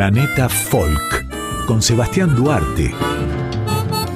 Planeta 0.00 0.48
Folk 0.48 1.26
con 1.66 1.82
Sebastián 1.82 2.34
Duarte. 2.34 2.90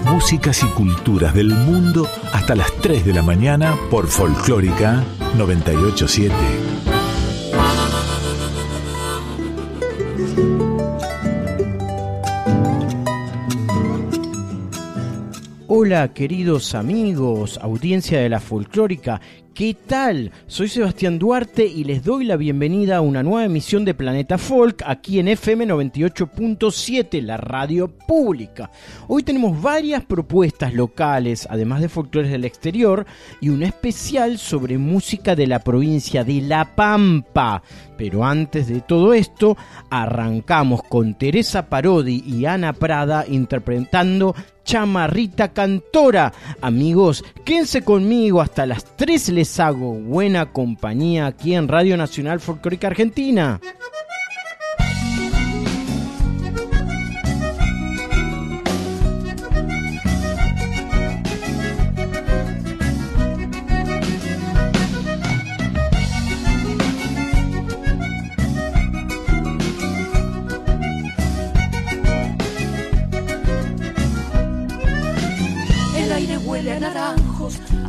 Músicas 0.06 0.62
y 0.62 0.66
culturas 0.68 1.34
del 1.34 1.48
mundo 1.50 2.08
hasta 2.32 2.54
las 2.54 2.72
3 2.80 3.04
de 3.04 3.12
la 3.12 3.20
mañana 3.20 3.76
por 3.90 4.06
Folclórica 4.06 5.04
987. 5.36 6.34
Hola 15.68 16.14
queridos 16.14 16.74
amigos, 16.74 17.58
audiencia 17.60 18.20
de 18.20 18.30
la 18.30 18.40
folclórica, 18.40 19.20
¿Qué 19.54 19.76
tal? 19.86 20.32
Soy 20.48 20.66
Sebastián 20.66 21.20
Duarte 21.20 21.64
y 21.64 21.84
les 21.84 22.02
doy 22.02 22.24
la 22.24 22.36
bienvenida 22.36 22.96
a 22.96 23.00
una 23.00 23.22
nueva 23.22 23.44
emisión 23.44 23.84
de 23.84 23.94
Planeta 23.94 24.36
Folk 24.36 24.82
aquí 24.84 25.20
en 25.20 25.28
FM 25.28 25.68
98.7, 25.68 27.22
la 27.22 27.36
radio 27.36 27.86
pública. 27.86 28.72
Hoy 29.06 29.22
tenemos 29.22 29.62
varias 29.62 30.04
propuestas 30.04 30.74
locales, 30.74 31.46
además 31.48 31.82
de 31.82 31.88
folclores 31.88 32.32
del 32.32 32.44
exterior, 32.44 33.06
y 33.40 33.50
un 33.50 33.62
especial 33.62 34.38
sobre 34.38 34.76
música 34.76 35.36
de 35.36 35.46
la 35.46 35.60
provincia 35.60 36.24
de 36.24 36.40
La 36.40 36.74
Pampa. 36.74 37.62
Pero 37.96 38.24
antes 38.24 38.66
de 38.66 38.80
todo 38.80 39.14
esto, 39.14 39.56
arrancamos 39.88 40.82
con 40.82 41.14
Teresa 41.14 41.68
Parodi 41.68 42.24
y 42.26 42.44
Ana 42.46 42.72
Prada 42.72 43.24
interpretando 43.28 44.34
Chamarrita 44.64 45.52
Cantora. 45.52 46.32
Amigos, 46.60 47.24
quédense 47.44 47.82
conmigo 47.82 48.40
hasta 48.40 48.66
las 48.66 48.96
3 48.96 49.28
les 49.30 49.43
hago 49.60 49.92
buena 49.94 50.52
compañía 50.52 51.26
aquí 51.26 51.54
en 51.54 51.68
Radio 51.68 51.96
Nacional 51.96 52.40
Folclórica 52.40 52.86
Argentina. 52.88 53.60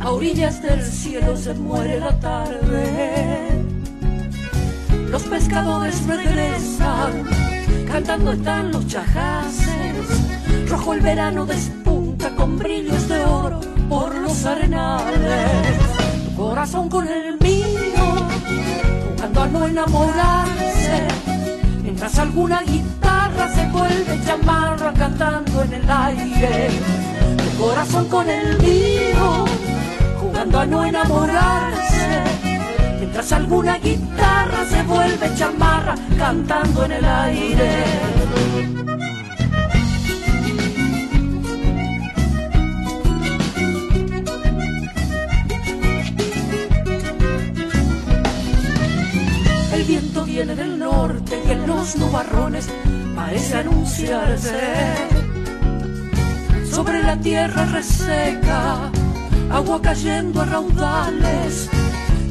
A 0.06 0.12
orillas 0.12 0.62
del 0.62 0.80
cielo 0.84 1.36
se 1.36 1.52
muere 1.54 1.98
la 1.98 2.12
tarde. 2.20 3.64
Los 5.10 5.24
pescadores 5.24 6.06
regresan, 6.06 7.24
cantando 7.88 8.32
están 8.32 8.70
los 8.70 8.86
chajaces. 8.86 10.06
Rojo 10.68 10.92
el 10.92 11.00
verano 11.00 11.44
despunta 11.44 12.30
con 12.36 12.56
brillos 12.56 13.08
de 13.08 13.24
oro 13.24 13.60
por 13.88 14.14
los 14.14 14.46
arenales. 14.46 15.76
Tu 16.24 16.36
corazón 16.36 16.88
con 16.88 17.08
el 17.08 17.36
mío, 17.40 18.04
jugando 19.08 19.42
a 19.42 19.46
no 19.48 19.66
enamorarse. 19.66 21.08
Mientras 21.82 22.16
alguna 22.20 22.62
guitarra 22.62 23.52
se 23.52 23.66
vuelve 23.70 24.20
chamarra 24.24 24.92
cantando 24.92 25.62
en 25.64 25.74
el 25.74 25.90
aire 25.90 26.70
corazón 27.58 28.06
con 28.08 28.28
el 28.28 28.58
mío, 28.58 29.44
jugando 30.36 30.58
a 30.58 30.66
no 30.66 30.84
enamorarse. 30.84 32.22
Mientras 32.98 33.32
alguna 33.32 33.78
guitarra 33.78 34.66
se 34.66 34.82
vuelve 34.82 35.34
chamarra, 35.34 35.94
cantando 36.18 36.84
en 36.84 36.92
el 36.92 37.04
aire. 37.04 37.84
El 49.72 49.84
viento 49.84 50.24
viene 50.24 50.54
del 50.54 50.78
norte 50.78 51.42
y 51.46 51.50
en 51.50 51.66
los 51.66 51.96
nubarrones 51.96 52.68
parece 53.14 53.56
anunciarse 53.56 54.60
sobre 56.70 57.02
la 57.02 57.16
tierra 57.16 57.64
reseca, 57.64 58.90
agua 59.50 59.80
cayendo 59.80 60.42
a 60.42 60.44
raudales, 60.44 61.68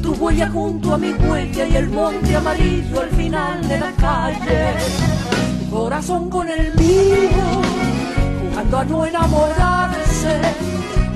tu 0.02 0.12
huella 0.14 0.48
junto 0.48 0.94
a 0.94 0.98
mi 0.98 1.12
huella 1.12 1.66
y 1.66 1.76
el 1.76 1.88
monte 1.88 2.36
amarillo 2.36 3.00
al 3.00 3.10
final 3.10 3.68
de 3.68 3.78
la 3.78 3.92
calle, 3.92 4.74
corazón 5.70 6.28
con 6.30 6.48
el 6.48 6.74
mío, 6.74 7.62
jugando 8.40 8.78
a 8.78 8.84
no 8.84 9.06
enamorarse, 9.06 10.40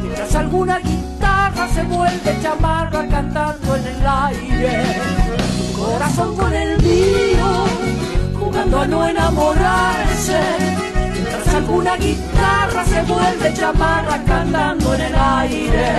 mientras 0.01 0.35
alguna 0.35 0.79
guitarra 0.79 1.69
se 1.69 1.83
vuelve 1.85 2.39
chamarra 2.43 3.07
cantando 3.09 3.77
en 3.77 3.87
el 3.87 4.07
aire, 4.07 4.85
corazón 5.79 6.37
con 6.37 6.53
el 6.53 6.83
mío, 6.83 7.65
jugando 8.39 8.81
a 8.81 8.87
no 8.87 9.07
enamorarse 9.07 10.90
alguna 11.49 11.97
guitarra 11.97 12.85
se 12.85 13.03
vuelve 13.03 13.55
chamarra 13.55 14.23
cantando 14.25 14.95
en 14.95 15.01
el 15.01 15.15
aire. 15.15 15.93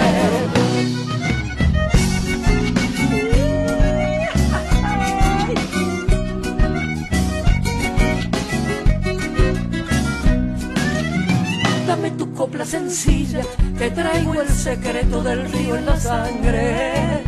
Dame 11.88 12.12
tu 12.12 12.34
copla 12.34 12.66
sencilla, 12.66 13.42
que 13.78 13.92
traigo 13.92 14.34
el 14.42 14.50
secreto 14.50 15.24
del 15.24 15.52
río 15.52 15.76
en 15.76 15.86
la 15.86 15.98
sangre. 15.98 17.24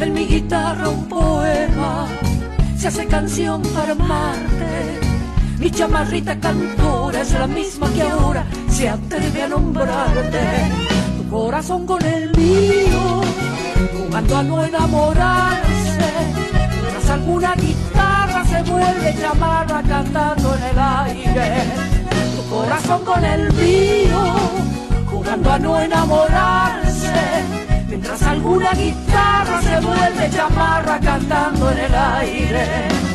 En 0.00 0.12
mi 0.12 0.26
guitarra 0.26 0.88
un 0.88 1.08
poema 1.08 2.08
se 2.76 2.88
hace 2.88 3.06
canción 3.06 3.62
para 3.62 3.92
amarte 3.92 5.11
mi 5.62 5.70
chamarrita 5.70 6.34
cantora 6.40 7.20
es 7.20 7.32
la 7.34 7.46
misma 7.46 7.88
que 7.92 8.02
ahora 8.02 8.44
se 8.68 8.88
atreve 8.88 9.42
a 9.44 9.48
nombrarte. 9.48 10.42
Tu 11.16 11.30
corazón 11.30 11.86
con 11.86 12.04
el 12.04 12.36
mío, 12.36 13.20
jugando 13.96 14.36
a 14.38 14.42
no 14.42 14.64
enamorarse. 14.64 16.10
Tras 16.90 17.10
alguna 17.10 17.54
guitarra 17.54 18.44
se 18.44 18.62
vuelve 18.68 19.14
chamarra 19.20 19.82
cantando 19.84 20.56
en 20.56 20.62
el 20.64 20.78
aire. 20.78 21.48
Tu 22.34 22.50
corazón 22.50 23.04
con 23.04 23.24
el 23.24 23.52
mío, 23.52 24.20
jugando 25.12 25.52
a 25.52 25.58
no 25.60 25.80
enamorarse. 25.80 27.20
Mientras 27.86 28.20
alguna 28.22 28.72
guitarra 28.72 29.62
se 29.62 29.78
vuelve 29.78 30.28
chamarra 30.30 30.98
cantando 30.98 31.70
en 31.70 31.78
el 31.78 31.94
aire. 31.94 33.12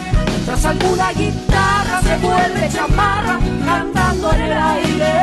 Tras 0.48 0.64
alguna 0.64 1.12
guitarra 1.12 2.02
se 2.02 2.18
vuelve 2.20 2.70
chamarra 2.70 3.38
cantando 3.66 4.32
en 4.32 4.42
el 4.44 4.54
aire. 4.54 5.14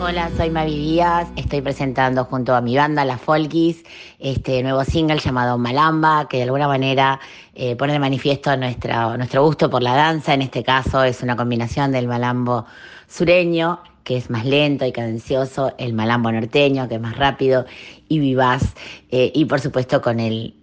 Hola, 0.00 0.28
soy 0.36 0.50
Mavi 0.50 0.76
Díaz, 0.76 1.28
estoy 1.36 1.60
presentando 1.60 2.24
junto 2.24 2.56
a 2.56 2.60
mi 2.60 2.76
banda 2.76 3.04
La 3.04 3.16
Folkis 3.16 3.84
este 4.18 4.60
nuevo 4.64 4.82
single 4.82 5.20
llamado 5.20 5.56
Malamba, 5.56 6.26
que 6.28 6.38
de 6.38 6.42
alguna 6.42 6.66
manera 6.66 7.20
eh, 7.54 7.76
pone 7.76 7.92
de 7.92 8.00
manifiesto 8.00 8.56
nuestra, 8.56 9.16
nuestro 9.16 9.44
gusto 9.44 9.70
por 9.70 9.84
la 9.84 9.94
danza, 9.94 10.34
en 10.34 10.42
este 10.42 10.64
caso 10.64 11.04
es 11.04 11.22
una 11.22 11.36
combinación 11.36 11.92
del 11.92 12.08
malambo 12.08 12.66
sureño 13.06 13.78
que 14.06 14.16
es 14.16 14.30
más 14.30 14.46
lento 14.46 14.86
y 14.86 14.92
cadencioso, 14.92 15.74
el 15.78 15.92
malambo 15.92 16.30
norteño, 16.30 16.88
que 16.88 16.94
es 16.94 17.00
más 17.00 17.16
rápido 17.16 17.66
y 18.08 18.20
vivaz, 18.20 18.62
eh, 19.10 19.32
y 19.34 19.46
por 19.46 19.58
supuesto 19.58 20.00
con, 20.00 20.20
el, 20.20 20.54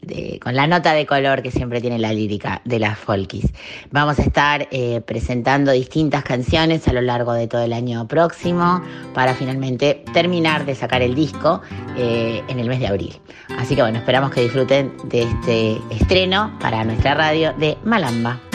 con 0.42 0.56
la 0.56 0.66
nota 0.66 0.94
de 0.94 1.06
color 1.06 1.42
que 1.42 1.52
siempre 1.52 1.82
tiene 1.82 2.00
la 2.00 2.14
lírica 2.14 2.62
de 2.64 2.80
las 2.80 2.98
folkis. 2.98 3.52
Vamos 3.92 4.18
a 4.20 4.22
estar 4.22 4.70
eh, 4.72 5.02
presentando 5.02 5.74
distintas 5.74 6.24
canciones 6.24 6.88
a 6.88 6.94
lo 6.94 7.02
largo 7.02 7.34
de 7.34 7.48
todo 7.48 7.64
el 7.64 7.74
año 7.74 8.08
próximo 8.08 8.82
para 9.14 9.34
finalmente 9.34 10.06
terminar 10.14 10.66
de 10.66 10.76
sacar 10.76 11.02
el 11.02 11.14
disco 11.14 11.62
eh, 11.98 12.42
en 12.48 12.60
el 12.60 12.70
mes 12.70 12.80
de 12.80 12.88
abril. 12.88 13.20
Así 13.60 13.76
que 13.76 13.82
bueno, 13.82 13.98
esperamos 13.98 14.32
que 14.32 14.40
disfruten 14.40 14.94
de 15.10 15.24
este 15.24 15.82
estreno 15.90 16.58
para 16.62 16.86
nuestra 16.86 17.14
radio 17.14 17.52
de 17.60 17.78
Malamba. 17.84 18.53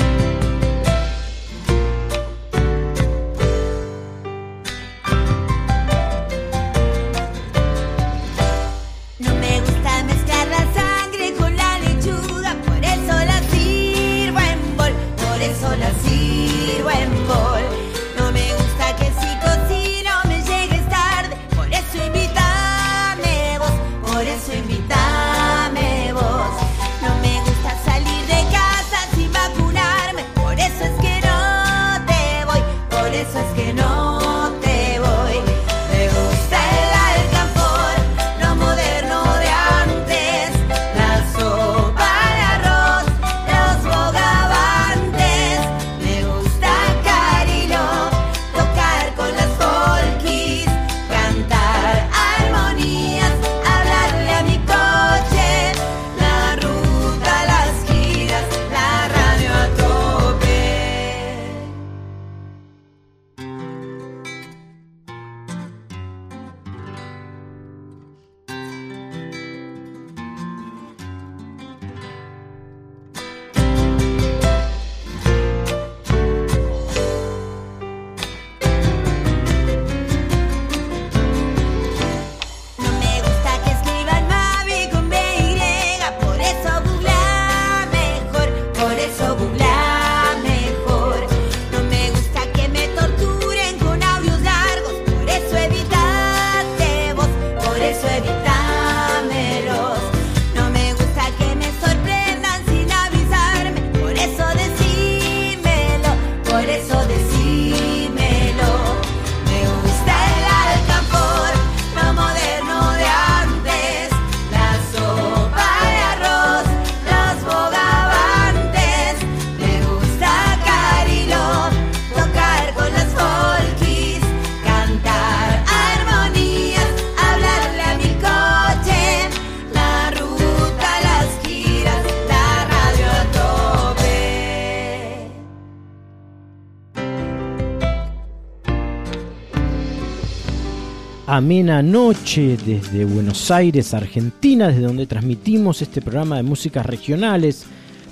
Amena 141.38 141.82
noche 141.82 142.56
desde 142.66 143.04
Buenos 143.04 143.50
Aires, 143.52 143.94
Argentina, 143.94 144.66
desde 144.66 144.82
donde 144.82 145.06
transmitimos 145.06 145.82
este 145.82 146.02
programa 146.02 146.36
de 146.36 146.42
músicas 146.42 146.84
regionales 146.84 147.64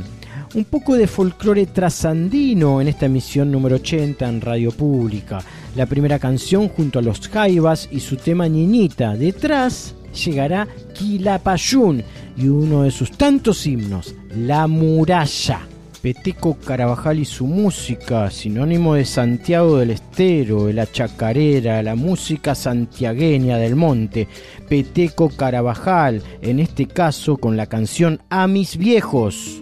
Un 0.56 0.64
poco 0.64 0.96
de 0.96 1.08
folclore 1.08 1.66
trasandino 1.66 2.80
en 2.80 2.88
esta 2.88 3.08
emisión 3.08 3.52
número 3.52 3.76
80 3.76 4.26
en 4.26 4.40
Radio 4.40 4.72
Pública. 4.72 5.40
La 5.76 5.86
primera 5.86 6.18
canción 6.18 6.70
junto 6.70 7.00
a 7.00 7.02
los 7.02 7.28
Jaivas 7.28 7.90
y 7.92 8.00
su 8.00 8.16
tema 8.16 8.48
Niñita. 8.48 9.18
Detrás 9.18 9.96
llegará 10.14 10.66
Quilapayún 10.94 12.06
y 12.40 12.48
uno 12.48 12.84
de 12.84 12.92
sus 12.92 13.12
tantos 13.12 13.68
himnos, 13.68 14.16
La 14.36 14.68
Muralla. 14.68 15.62
Peteco 16.02 16.56
Carabajal 16.56 17.20
y 17.20 17.26
su 17.26 17.46
música, 17.46 18.32
sinónimo 18.32 18.94
de 18.94 19.04
Santiago 19.04 19.78
del 19.78 19.92
Estero, 19.92 20.68
de 20.68 20.74
la 20.74 20.90
chacarera, 20.90 21.84
la 21.84 21.96
música 21.96 22.56
santiagueña 22.56 23.58
del 23.58 23.76
monte. 23.76 24.30
Peteco 24.70 25.28
Carabajal, 25.30 26.24
en 26.42 26.62
este 26.62 26.88
caso 26.88 27.36
con 27.36 27.58
la 27.58 27.66
canción 27.66 28.22
A 28.30 28.48
mis 28.48 28.78
viejos. 28.78 29.62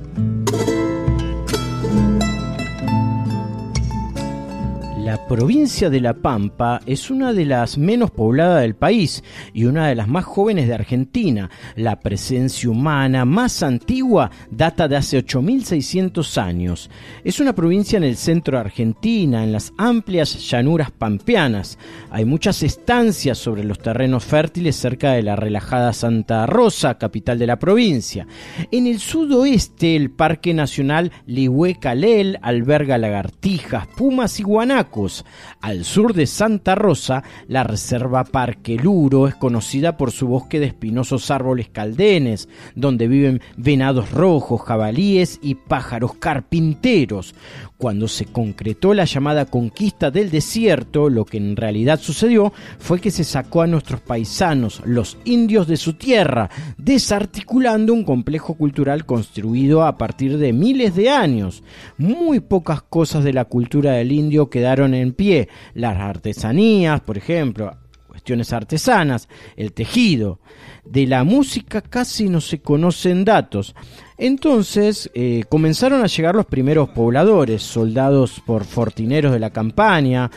provincia 5.31 5.89
de 5.89 6.01
La 6.01 6.13
Pampa 6.13 6.81
es 6.85 7.09
una 7.09 7.31
de 7.31 7.45
las 7.45 7.77
menos 7.77 8.11
pobladas 8.11 8.63
del 8.63 8.75
país 8.75 9.23
y 9.53 9.63
una 9.63 9.87
de 9.87 9.95
las 9.95 10.09
más 10.09 10.25
jóvenes 10.25 10.67
de 10.67 10.73
Argentina. 10.73 11.49
La 11.77 12.01
presencia 12.01 12.69
humana 12.69 13.23
más 13.23 13.63
antigua 13.63 14.29
data 14.49 14.89
de 14.89 14.97
hace 14.97 15.25
8.600 15.25 16.37
años. 16.37 16.89
Es 17.23 17.39
una 17.39 17.55
provincia 17.55 17.95
en 17.95 18.03
el 18.03 18.17
centro 18.17 18.57
de 18.57 18.65
Argentina, 18.65 19.41
en 19.41 19.53
las 19.53 19.71
amplias 19.77 20.49
llanuras 20.49 20.91
pampeanas. 20.91 21.79
Hay 22.09 22.25
muchas 22.25 22.61
estancias 22.61 23.37
sobre 23.37 23.63
los 23.63 23.79
terrenos 23.79 24.25
fértiles 24.25 24.75
cerca 24.75 25.13
de 25.13 25.23
la 25.23 25.37
relajada 25.37 25.93
Santa 25.93 26.45
Rosa, 26.45 26.97
capital 26.97 27.39
de 27.39 27.47
la 27.47 27.57
provincia. 27.57 28.27
En 28.69 28.85
el 28.85 28.99
sudoeste, 28.99 29.95
el 29.95 30.11
Parque 30.11 30.53
Nacional 30.53 31.13
Lihuecalel 31.25 32.37
alberga 32.41 32.97
lagartijas, 32.97 33.87
pumas 33.95 34.37
y 34.37 34.43
guanacos 34.43 35.20
al 35.61 35.85
sur 35.85 36.13
de 36.13 36.27
Santa 36.27 36.75
Rosa, 36.75 37.23
la 37.47 37.63
reserva 37.63 38.23
Parque 38.23 38.75
Luro 38.75 39.27
es 39.27 39.35
conocida 39.35 39.97
por 39.97 40.11
su 40.11 40.27
bosque 40.27 40.59
de 40.59 40.67
espinosos 40.67 41.31
árboles 41.31 41.69
caldenes, 41.69 42.49
donde 42.75 43.07
viven 43.07 43.41
venados 43.57 44.11
rojos, 44.11 44.61
jabalíes 44.61 45.39
y 45.41 45.55
pájaros 45.55 46.13
carpinteros. 46.15 47.35
Cuando 47.81 48.07
se 48.07 48.25
concretó 48.25 48.93
la 48.93 49.05
llamada 49.05 49.45
conquista 49.45 50.11
del 50.11 50.29
desierto, 50.29 51.09
lo 51.09 51.25
que 51.25 51.37
en 51.37 51.55
realidad 51.55 51.99
sucedió 51.99 52.53
fue 52.77 53.01
que 53.01 53.09
se 53.09 53.23
sacó 53.23 53.63
a 53.63 53.67
nuestros 53.67 54.01
paisanos, 54.01 54.83
los 54.85 55.17
indios 55.25 55.65
de 55.67 55.77
su 55.77 55.93
tierra, 55.93 56.51
desarticulando 56.77 57.91
un 57.91 58.03
complejo 58.03 58.53
cultural 58.53 59.07
construido 59.07 59.83
a 59.83 59.97
partir 59.97 60.37
de 60.37 60.53
miles 60.53 60.95
de 60.95 61.09
años. 61.09 61.63
Muy 61.97 62.39
pocas 62.39 62.83
cosas 62.83 63.23
de 63.23 63.33
la 63.33 63.45
cultura 63.45 63.93
del 63.93 64.11
indio 64.11 64.51
quedaron 64.51 64.93
en 64.93 65.00
pie. 65.13 65.49
Las 65.73 65.97
artesanías, 65.97 67.01
por 67.01 67.17
ejemplo, 67.17 67.75
cuestiones 68.07 68.53
artesanas, 68.53 69.27
el 69.55 69.73
tejido. 69.73 70.39
De 70.85 71.07
la 71.07 71.23
música 71.23 71.81
casi 71.81 72.29
no 72.29 72.41
se 72.41 72.61
conocen 72.61 73.25
datos. 73.25 73.75
Entonces 74.17 75.09
eh, 75.15 75.43
comenzaron 75.49 76.03
a 76.03 76.07
llegar 76.07 76.35
los 76.35 76.45
primeros 76.45 76.89
pobladores, 76.89 77.63
soldados 77.63 78.41
por 78.45 78.65
fortineros 78.65 79.31
de 79.31 79.39
la 79.39 79.49
campaña, 79.49 80.29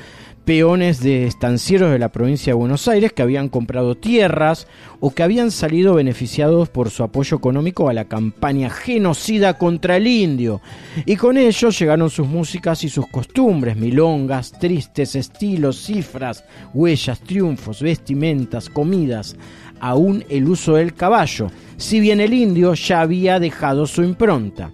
peones 0.45 1.01
de 1.01 1.27
estancieros 1.27 1.91
de 1.91 1.99
la 1.99 2.11
provincia 2.11 2.51
de 2.51 2.59
Buenos 2.59 2.87
Aires 2.89 3.13
que 3.13 3.23
habían 3.23 3.49
comprado 3.49 3.95
tierras 3.95 4.67
o 5.01 5.11
que 5.11 5.23
habían 5.23 5.51
salido 5.51 5.95
beneficiados 5.95 6.69
por 6.69 6.91
su 6.91 7.03
apoyo 7.03 7.37
económico 7.37 7.89
a 7.89 7.95
la 7.95 8.05
campaña 8.05 8.71
genocida 8.71 9.57
contra 9.57 9.97
el 9.97 10.07
indio. 10.07 10.61
Y 11.07 11.17
con 11.17 11.39
ello 11.39 11.71
llegaron 11.71 12.11
sus 12.11 12.27
músicas 12.27 12.85
y 12.85 12.89
sus 12.89 13.07
costumbres, 13.09 13.77
milongas, 13.77 14.53
tristes 14.53 15.15
estilos, 15.15 15.83
cifras, 15.85 16.45
huellas, 16.75 17.21
triunfos, 17.21 17.81
vestimentas, 17.81 18.69
comidas, 18.69 19.37
aún 19.81 20.25
el 20.29 20.49
uso 20.49 20.75
del 20.75 20.95
caballo, 20.95 21.51
si 21.77 22.01
bien 22.01 22.21
el 22.21 22.35
indio 22.35 22.75
ya 22.75 23.01
había 23.01 23.41
dejado 23.41 23.87
su 23.87 24.03
impronta. 24.03 24.71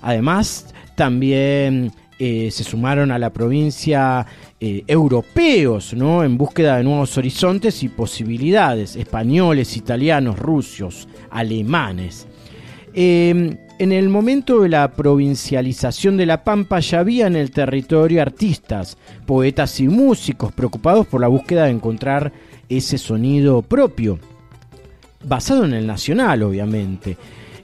Además, 0.00 0.66
también 0.94 1.92
eh, 2.20 2.50
se 2.50 2.64
sumaron 2.64 3.12
a 3.12 3.18
la 3.18 3.32
provincia 3.32 4.26
eh, 4.60 4.82
europeos, 4.86 5.94
¿no? 5.94 6.24
En 6.24 6.36
búsqueda 6.36 6.76
de 6.76 6.84
nuevos 6.84 7.16
horizontes 7.16 7.82
y 7.82 7.88
posibilidades, 7.88 8.96
españoles, 8.96 9.76
italianos, 9.76 10.38
rusos, 10.38 11.08
alemanes. 11.30 12.26
Eh, 12.92 13.56
en 13.78 13.92
el 13.92 14.08
momento 14.08 14.62
de 14.62 14.68
la 14.68 14.90
provincialización 14.90 16.16
de 16.16 16.26
La 16.26 16.42
Pampa 16.42 16.80
ya 16.80 16.98
había 16.98 17.28
en 17.28 17.36
el 17.36 17.52
territorio 17.52 18.20
artistas, 18.20 18.98
poetas 19.24 19.78
y 19.78 19.86
músicos 19.86 20.52
preocupados 20.52 21.06
por 21.06 21.20
la 21.20 21.28
búsqueda 21.28 21.66
de 21.66 21.70
encontrar 21.70 22.32
ese 22.68 22.98
sonido 22.98 23.62
propio, 23.62 24.18
basado 25.24 25.64
en 25.64 25.74
el 25.74 25.86
nacional, 25.86 26.42
obviamente. 26.42 27.16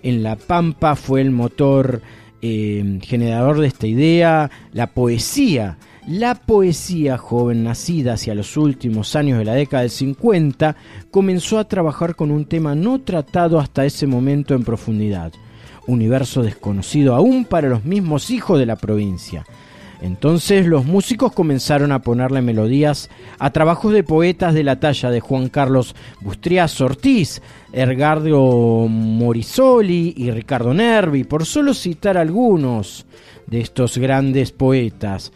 En 0.05 0.23
La 0.23 0.37
Pampa 0.37 0.95
fue 0.95 1.21
el 1.21 1.33
motor 1.33 2.01
eh, 2.41 3.01
generador 3.03 3.59
de 3.59 3.67
esta 3.67 3.89
idea, 3.89 4.51
la 4.73 4.87
poesía. 4.89 5.79
La 6.07 6.35
poesía 6.35 7.17
joven 7.17 7.65
nacida 7.65 8.13
hacia 8.13 8.35
los 8.35 8.59
últimos 8.59 9.17
años 9.17 9.39
de 9.39 9.47
la 9.47 9.55
década 9.55 9.85
del 9.85 9.91
50 9.91 10.77
comenzó 11.11 11.59
a 11.59 11.65
trabajar 11.65 12.15
con 12.15 12.31
un 12.31 12.45
tema 12.45 12.75
no 12.75 13.01
tratado 13.01 13.59
hasta 13.59 13.87
ese 13.87 14.07
momento 14.07 14.55
en 14.55 14.65
profundidad, 14.65 15.33
universo 15.87 16.43
desconocido 16.43 17.15
aún 17.15 17.47
para 17.47 17.71
los 17.71 17.87
mismos 17.87 18.31
hijos 18.31 18.59
de 18.59 18.67
la 18.67 18.77
provincia. 18.77 19.47
Entonces 20.03 20.67
los 20.67 20.85
músicos 20.85 21.33
comenzaron 21.33 21.91
a 21.91 22.03
ponerle 22.03 22.43
melodías 22.43 23.09
a 23.39 23.49
trabajos 23.49 23.95
de 23.95 24.03
poetas 24.03 24.53
de 24.53 24.63
la 24.63 24.79
talla 24.79 25.11
de 25.11 25.21
Juan 25.21 25.49
Carlos 25.49 25.97
Bustriaz 26.21 26.83
Ortiz, 26.83 27.41
Ergardo 27.73 28.89
Morisoli 28.89 30.13
y 30.19 30.31
Ricardo 30.31 30.75
Nervi, 30.75 31.25
por 31.25 31.47
solo 31.47 31.73
citar 31.73 32.19
algunos 32.19 33.07
de 33.47 33.63
estos 33.63 33.97
grandes 33.97 34.53
poetas. 34.53 35.33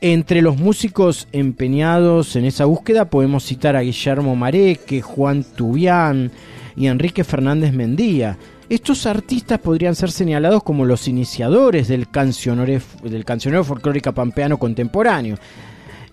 Entre 0.00 0.42
los 0.42 0.58
músicos 0.58 1.26
empeñados 1.32 2.36
en 2.36 2.44
esa 2.44 2.66
búsqueda 2.66 3.08
podemos 3.08 3.44
citar 3.44 3.76
a 3.76 3.80
Guillermo 3.80 4.36
Mareque, 4.36 5.00
Juan 5.00 5.42
Tubián 5.42 6.30
y 6.76 6.86
Enrique 6.86 7.24
Fernández 7.24 7.72
Mendía. 7.72 8.36
Estos 8.68 9.06
artistas 9.06 9.58
podrían 9.58 9.94
ser 9.94 10.10
señalados 10.10 10.62
como 10.62 10.84
los 10.84 11.08
iniciadores 11.08 11.88
del 11.88 12.10
cancionero, 12.10 12.82
del 13.02 13.24
cancionero 13.24 13.64
folclórico 13.64 14.12
pampeano 14.12 14.58
contemporáneo. 14.58 15.38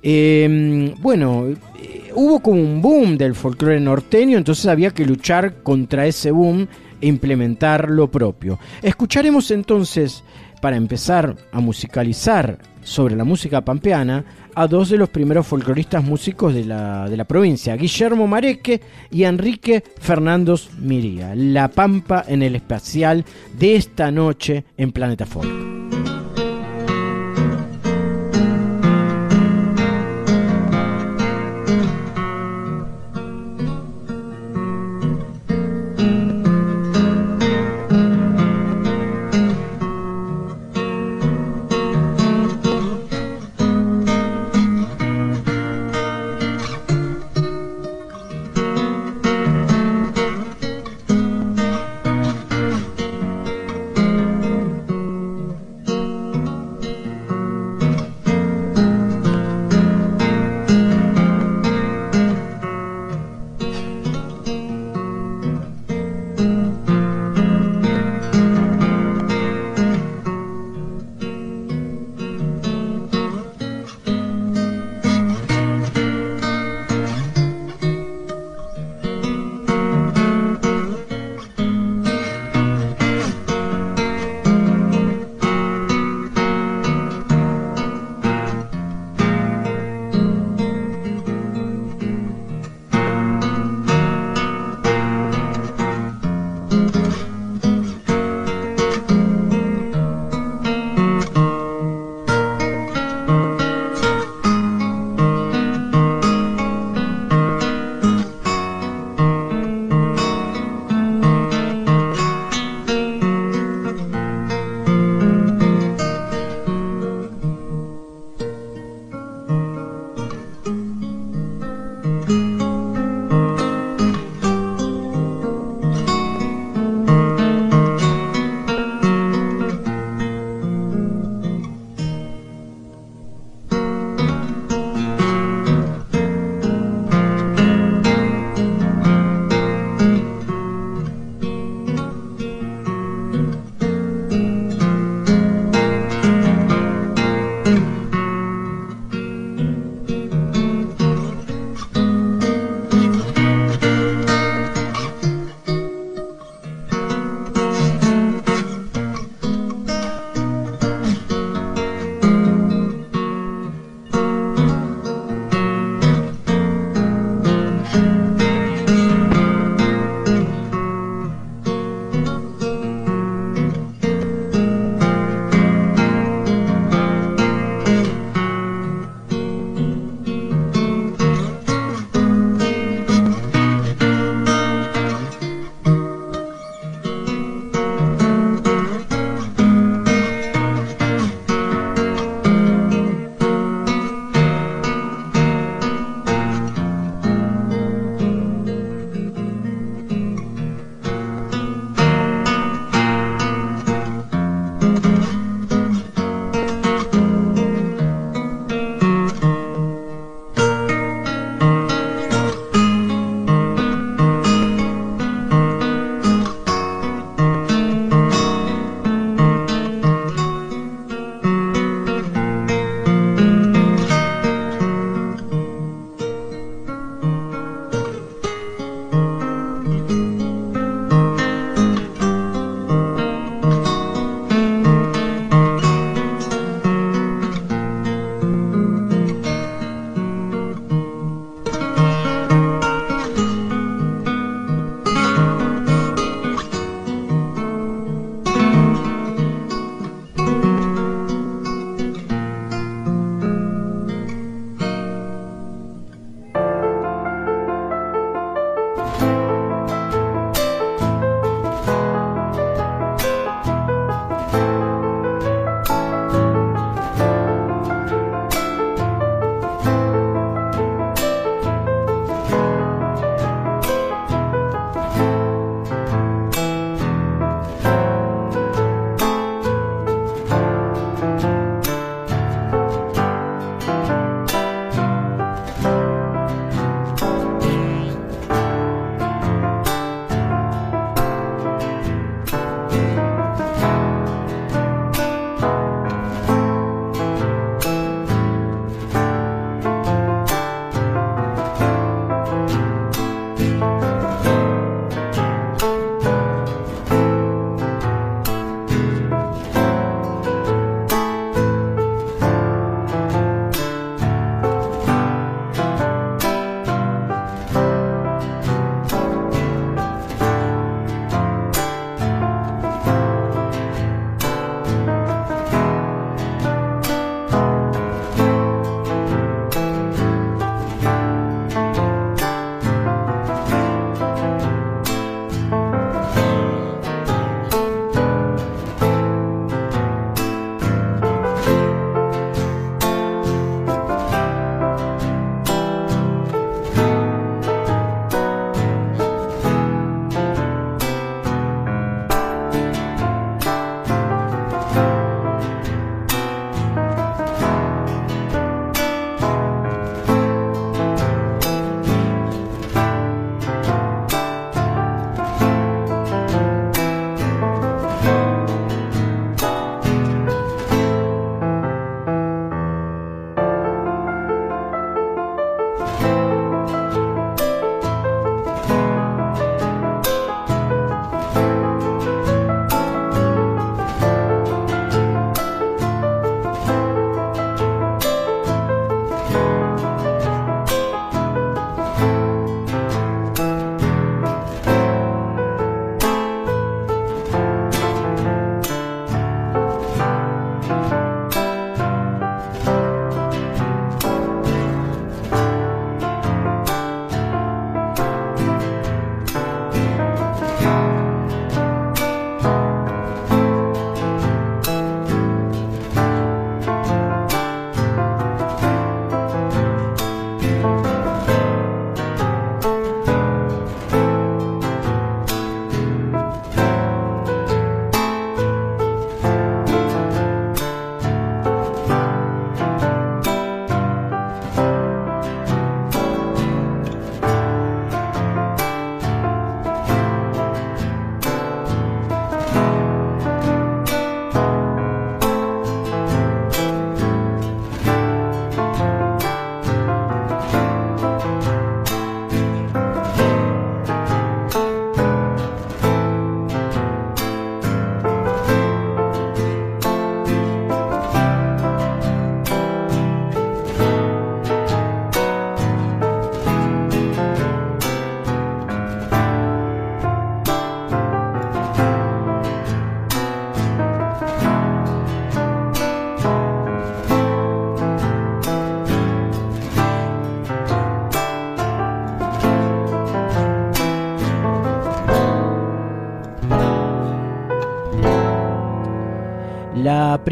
Eh, 0.01 0.93
bueno, 0.99 1.47
eh, 1.79 2.11
hubo 2.13 2.39
como 2.41 2.61
un 2.61 2.81
boom 2.81 3.17
del 3.17 3.35
folclore 3.35 3.79
norteño, 3.79 4.37
entonces 4.37 4.65
había 4.67 4.91
que 4.91 5.05
luchar 5.05 5.63
contra 5.63 6.05
ese 6.05 6.31
boom 6.31 6.67
e 7.01 7.07
implementar 7.07 7.89
lo 7.89 8.09
propio. 8.09 8.59
Escucharemos 8.81 9.51
entonces, 9.51 10.23
para 10.63 10.77
empezar 10.77 11.35
a 11.51 11.59
musicalizar 11.59 12.57
sobre 12.85 13.17
la 13.17 13.25
música 13.25 13.65
pampeana, 13.65 14.23
a 14.55 14.65
dos 14.65 14.87
de 14.87 14.97
los 14.97 15.09
primeros 15.09 15.45
folcloristas 15.45 16.01
músicos 16.01 16.53
de 16.53 16.63
la, 16.63 17.09
de 17.09 17.17
la 17.17 17.25
provincia, 17.25 17.75
Guillermo 17.75 18.27
Mareque 18.27 18.79
y 19.11 19.25
Enrique 19.25 19.83
Fernandos 19.99 20.69
Miría. 20.79 21.35
La 21.35 21.67
Pampa 21.67 22.23
en 22.25 22.43
el 22.43 22.55
espacial 22.55 23.25
de 23.59 23.75
esta 23.75 24.09
noche 24.09 24.63
en 24.77 24.93
Planeta 24.93 25.25
Folk. 25.25 26.02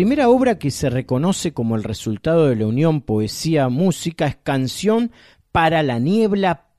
Primera 0.01 0.29
obra 0.29 0.57
que 0.57 0.71
se 0.71 0.89
reconoce 0.89 1.53
como 1.53 1.75
el 1.75 1.83
resultado 1.83 2.47
de 2.47 2.55
la 2.55 2.65
unión 2.65 3.01
poesía-música 3.01 4.25
es 4.25 4.35
Canción 4.35 5.11
para 5.51 5.83
la 5.83 5.99
Niebla 5.99 6.70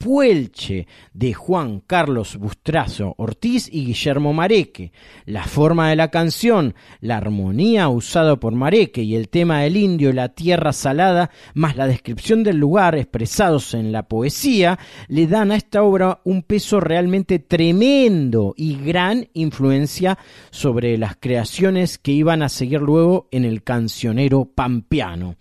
De 1.14 1.32
Juan 1.32 1.80
Carlos 1.86 2.36
Bustrazo 2.36 3.14
Ortiz 3.18 3.68
y 3.72 3.86
Guillermo 3.86 4.32
Mareque. 4.32 4.90
La 5.26 5.44
forma 5.44 5.90
de 5.90 5.96
la 5.96 6.10
canción, 6.10 6.74
la 7.00 7.18
armonía 7.18 7.88
usada 7.88 8.34
por 8.34 8.52
Mareque 8.52 9.02
y 9.04 9.14
el 9.14 9.28
tema 9.28 9.60
del 9.60 9.76
indio 9.76 10.10
y 10.10 10.14
la 10.14 10.30
tierra 10.30 10.72
salada, 10.72 11.30
más 11.54 11.76
la 11.76 11.86
descripción 11.86 12.42
del 12.42 12.56
lugar 12.56 12.96
expresados 12.96 13.74
en 13.74 13.92
la 13.92 14.08
poesía, 14.08 14.78
le 15.06 15.28
dan 15.28 15.52
a 15.52 15.56
esta 15.56 15.84
obra 15.84 16.20
un 16.24 16.42
peso 16.42 16.80
realmente 16.80 17.38
tremendo 17.38 18.54
y 18.56 18.76
gran 18.82 19.28
influencia 19.34 20.18
sobre 20.50 20.98
las 20.98 21.14
creaciones 21.14 21.98
que 21.98 22.10
iban 22.10 22.42
a 22.42 22.48
seguir 22.48 22.80
luego 22.80 23.28
en 23.30 23.44
el 23.44 23.62
cancionero 23.62 24.46
pampeano. 24.46 25.36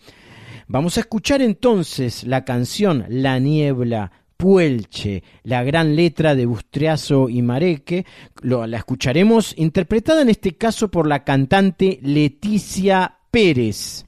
Vamos 0.67 0.95
a 0.95 1.01
escuchar 1.01 1.41
entonces 1.41 2.23
la 2.23 2.45
canción 2.45 3.05
La 3.09 3.39
Niebla 3.39 4.20
Puelche, 4.41 5.21
la 5.43 5.63
gran 5.63 5.95
letra 5.95 6.33
de 6.33 6.47
Bustriazo 6.47 7.29
y 7.29 7.43
Mareque. 7.43 8.07
La 8.41 8.75
escucharemos 8.75 9.53
interpretada 9.55 10.23
en 10.23 10.29
este 10.29 10.53
caso 10.57 10.89
por 10.89 11.05
la 11.05 11.23
cantante 11.23 11.99
Leticia 12.01 13.19
Pérez. 13.29 14.05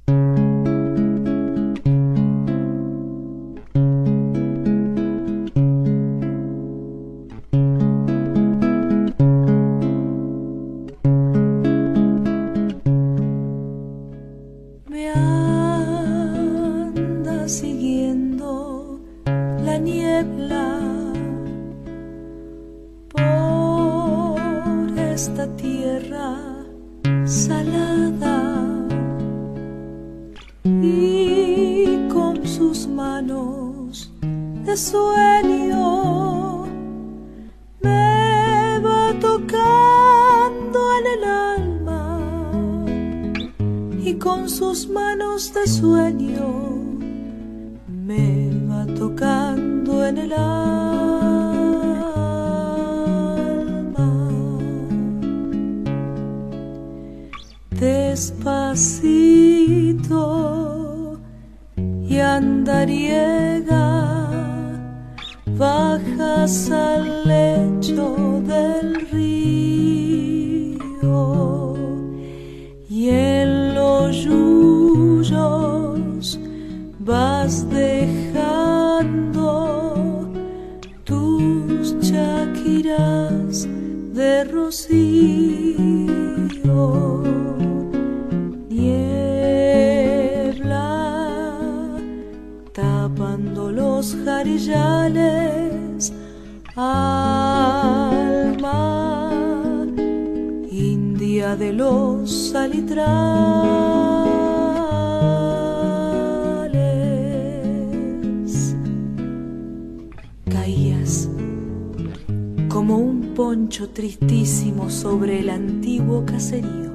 Tristísimo 113.81 114.89
sobre 114.91 115.39
el 115.39 115.49
antiguo 115.49 116.23
caserío. 116.25 116.91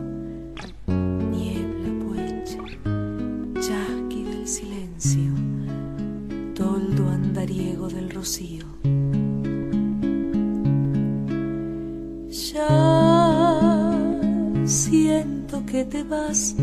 Niebla 0.87 1.91
puecha, 2.07 2.63
chasqui 3.55 4.23
del 4.23 4.47
silencio, 4.47 5.33
toldo 6.55 7.09
andariego 7.09 7.89
del 7.89 8.11
rocío. 8.11 8.65
Ya 12.31 13.99
siento 14.65 15.67
que 15.67 15.85
te 15.85 16.05
vas 16.05 16.55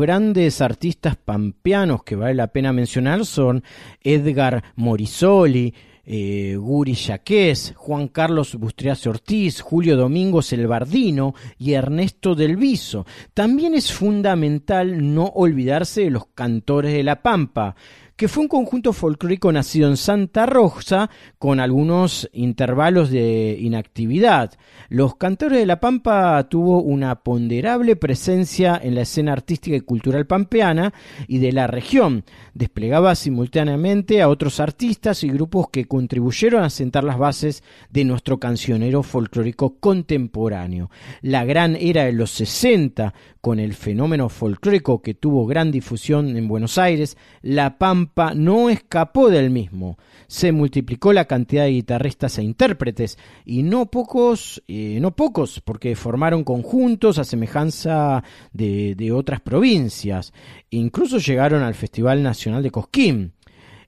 grandes 0.00 0.60
artistas 0.60 1.16
pampeanos 1.16 2.02
que 2.02 2.16
vale 2.16 2.34
la 2.34 2.48
pena 2.48 2.72
mencionar 2.72 3.24
son 3.24 3.62
Edgar 4.02 4.64
Morisoli, 4.76 5.72
eh, 6.04 6.56
Guri 6.58 6.94
Yaqués, 6.94 7.74
Juan 7.76 8.08
Carlos 8.08 8.56
Bustriace 8.56 9.08
Ortiz, 9.08 9.60
Julio 9.60 9.96
Domingos 9.96 10.52
El 10.52 10.66
Bardino 10.66 11.34
y 11.58 11.74
Ernesto 11.74 12.34
Del 12.34 12.56
Viso. 12.56 13.06
También 13.34 13.74
es 13.74 13.92
fundamental 13.92 15.14
no 15.14 15.26
olvidarse 15.26 16.02
de 16.02 16.10
los 16.10 16.26
cantores 16.34 16.92
de 16.92 17.04
la 17.04 17.22
Pampa, 17.22 17.76
que 18.20 18.28
fue 18.28 18.42
un 18.42 18.48
conjunto 18.48 18.92
folclórico 18.92 19.50
nacido 19.50 19.88
en 19.88 19.96
Santa 19.96 20.44
Rosa 20.44 21.08
con 21.38 21.58
algunos 21.58 22.28
intervalos 22.34 23.08
de 23.08 23.56
inactividad. 23.58 24.52
Los 24.90 25.16
Cantores 25.16 25.58
de 25.58 25.64
la 25.64 25.80
Pampa 25.80 26.46
tuvo 26.50 26.82
una 26.82 27.22
ponderable 27.22 27.96
presencia 27.96 28.78
en 28.82 28.94
la 28.94 29.02
escena 29.02 29.32
artística 29.32 29.74
y 29.74 29.80
cultural 29.80 30.26
pampeana 30.26 30.92
y 31.28 31.38
de 31.38 31.52
la 31.52 31.66
región. 31.66 32.24
Desplegaba 32.52 33.14
simultáneamente 33.14 34.20
a 34.20 34.28
otros 34.28 34.60
artistas 34.60 35.24
y 35.24 35.28
grupos 35.30 35.70
que 35.70 35.86
contribuyeron 35.86 36.62
a 36.62 36.68
sentar 36.68 37.04
las 37.04 37.16
bases 37.16 37.62
de 37.88 38.04
nuestro 38.04 38.38
cancionero 38.38 39.02
folclórico 39.02 39.78
contemporáneo. 39.80 40.90
La 41.22 41.46
gran 41.46 41.74
era 41.74 42.04
de 42.04 42.12
los 42.12 42.32
60, 42.32 43.14
con 43.40 43.58
el 43.58 43.72
fenómeno 43.72 44.28
folclórico 44.28 45.00
que 45.00 45.14
tuvo 45.14 45.46
gran 45.46 45.70
difusión 45.70 46.36
en 46.36 46.48
Buenos 46.48 46.76
Aires, 46.76 47.16
La 47.40 47.78
Pampa 47.78 48.09
no 48.34 48.70
escapó 48.70 49.30
del 49.30 49.50
mismo. 49.50 49.98
Se 50.26 50.52
multiplicó 50.52 51.12
la 51.12 51.24
cantidad 51.24 51.64
de 51.64 51.70
guitarristas 51.70 52.38
e 52.38 52.42
intérpretes, 52.42 53.18
y 53.44 53.62
no 53.62 53.86
pocos, 53.86 54.62
eh, 54.68 54.98
no 55.00 55.14
pocos, 55.16 55.60
porque 55.60 55.96
formaron 55.96 56.44
conjuntos 56.44 57.18
a 57.18 57.24
semejanza 57.24 58.22
de, 58.52 59.12
otras 59.12 59.40
provincias. 59.40 60.32
Incluso 60.70 61.18
llegaron 61.18 61.62
al 61.62 61.74
Festival 61.74 62.22
Nacional 62.22 62.62
de 62.62 62.70
Cosquín. 62.70 63.32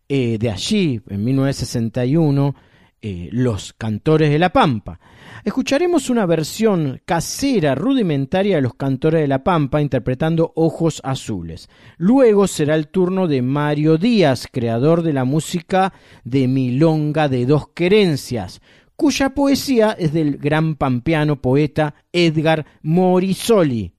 Eh, 0.08 0.36
de 0.38 0.50
allí, 0.50 1.00
en 1.08 1.24
1961, 1.24 2.54
eh, 3.02 3.28
Los 3.32 3.72
Cantores 3.72 4.30
de 4.30 4.38
la 4.38 4.50
Pampa. 4.50 5.00
Escucharemos 5.44 6.08
una 6.08 6.24
versión 6.24 7.00
casera, 7.04 7.74
rudimentaria 7.74 8.56
de 8.56 8.62
los 8.62 8.74
cantores 8.74 9.20
de 9.20 9.28
la 9.28 9.42
Pampa 9.42 9.82
interpretando 9.82 10.52
Ojos 10.54 11.00
Azules. 11.04 11.68
Luego 11.98 12.46
será 12.46 12.76
el 12.76 12.88
turno 12.88 13.26
de 13.26 13.42
Mario 13.42 13.98
Díaz, 13.98 14.46
creador 14.50 15.02
de 15.02 15.12
la 15.12 15.24
música 15.24 15.92
de 16.22 16.46
Milonga 16.46 17.28
de 17.28 17.44
Dos 17.44 17.68
Querencias, 17.74 18.60
cuya 18.94 19.30
poesía 19.30 19.96
es 19.98 20.12
del 20.12 20.38
gran 20.38 20.76
pampeano 20.76 21.42
poeta 21.42 21.96
Edgar 22.12 22.64
Morisoli. 22.82 23.94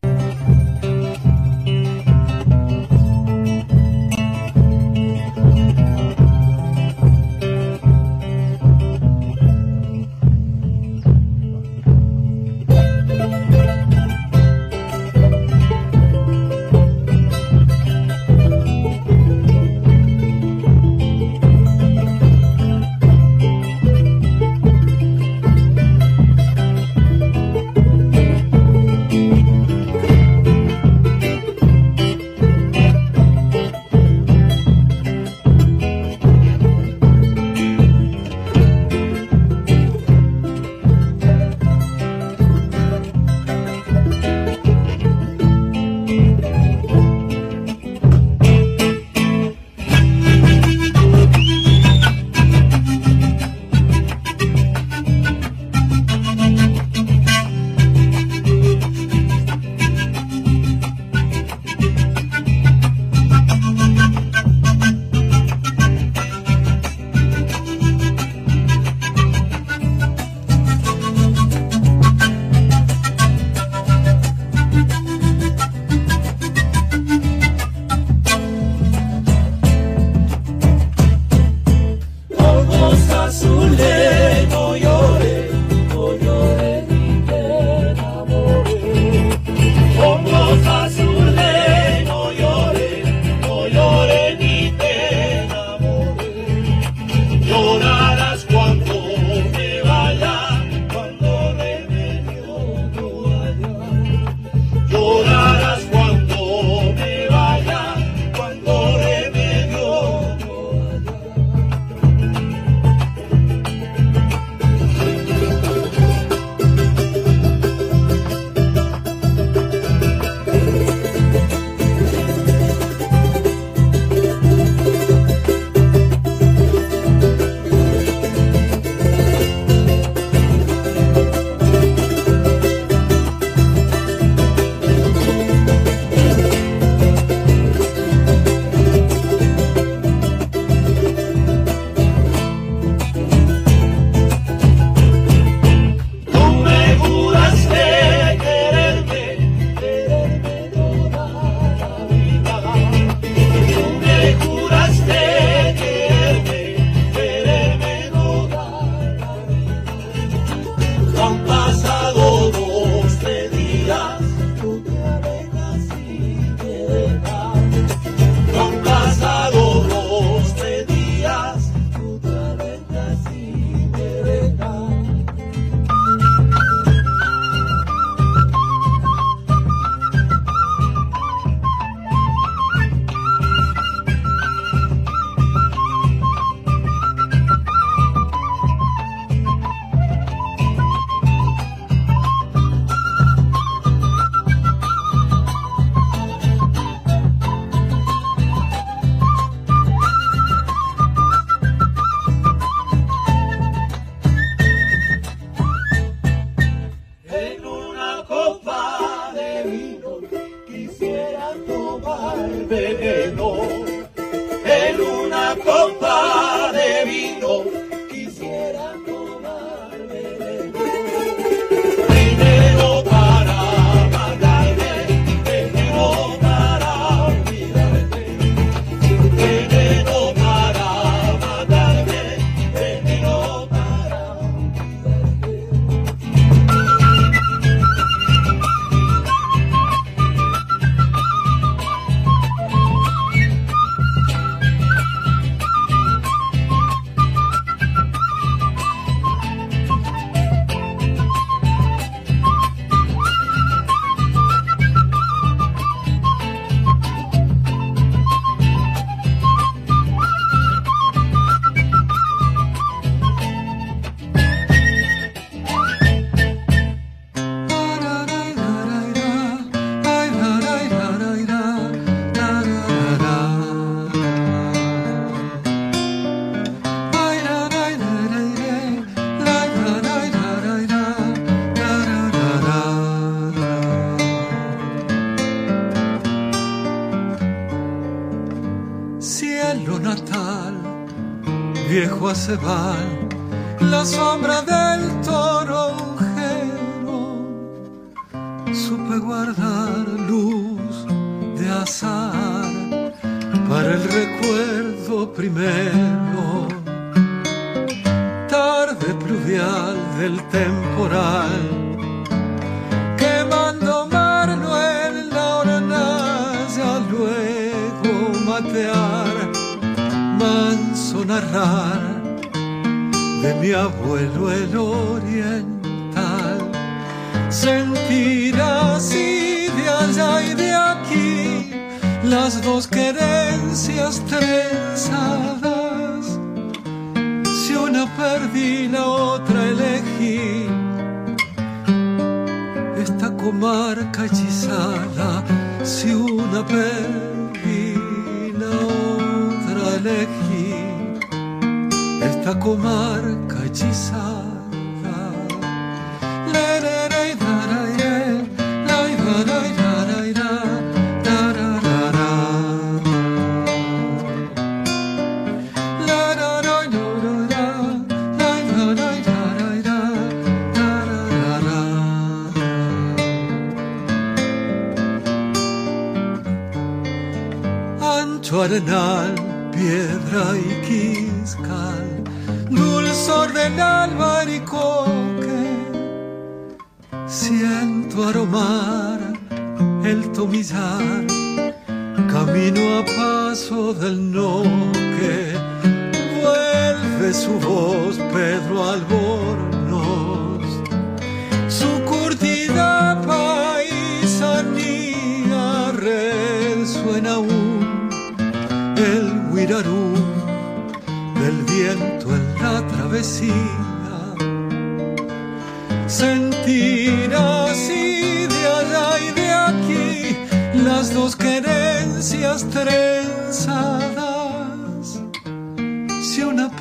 var 292.62 292.83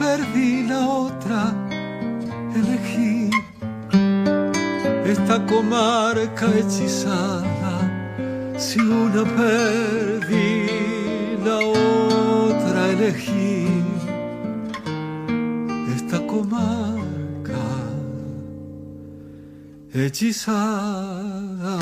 perdí, 0.02 0.64
la 0.66 0.80
otra 0.88 1.54
elegí. 2.58 3.30
Esta 5.04 5.36
comarca 5.46 6.46
hechizada, 6.58 7.74
si 8.56 8.80
una 8.80 9.24
perdí, 9.38 10.66
la 11.44 11.58
otra 11.58 12.80
elegí. 12.94 13.66
Esta 15.96 16.18
comarca 16.26 17.62
hechizada. 19.94 21.78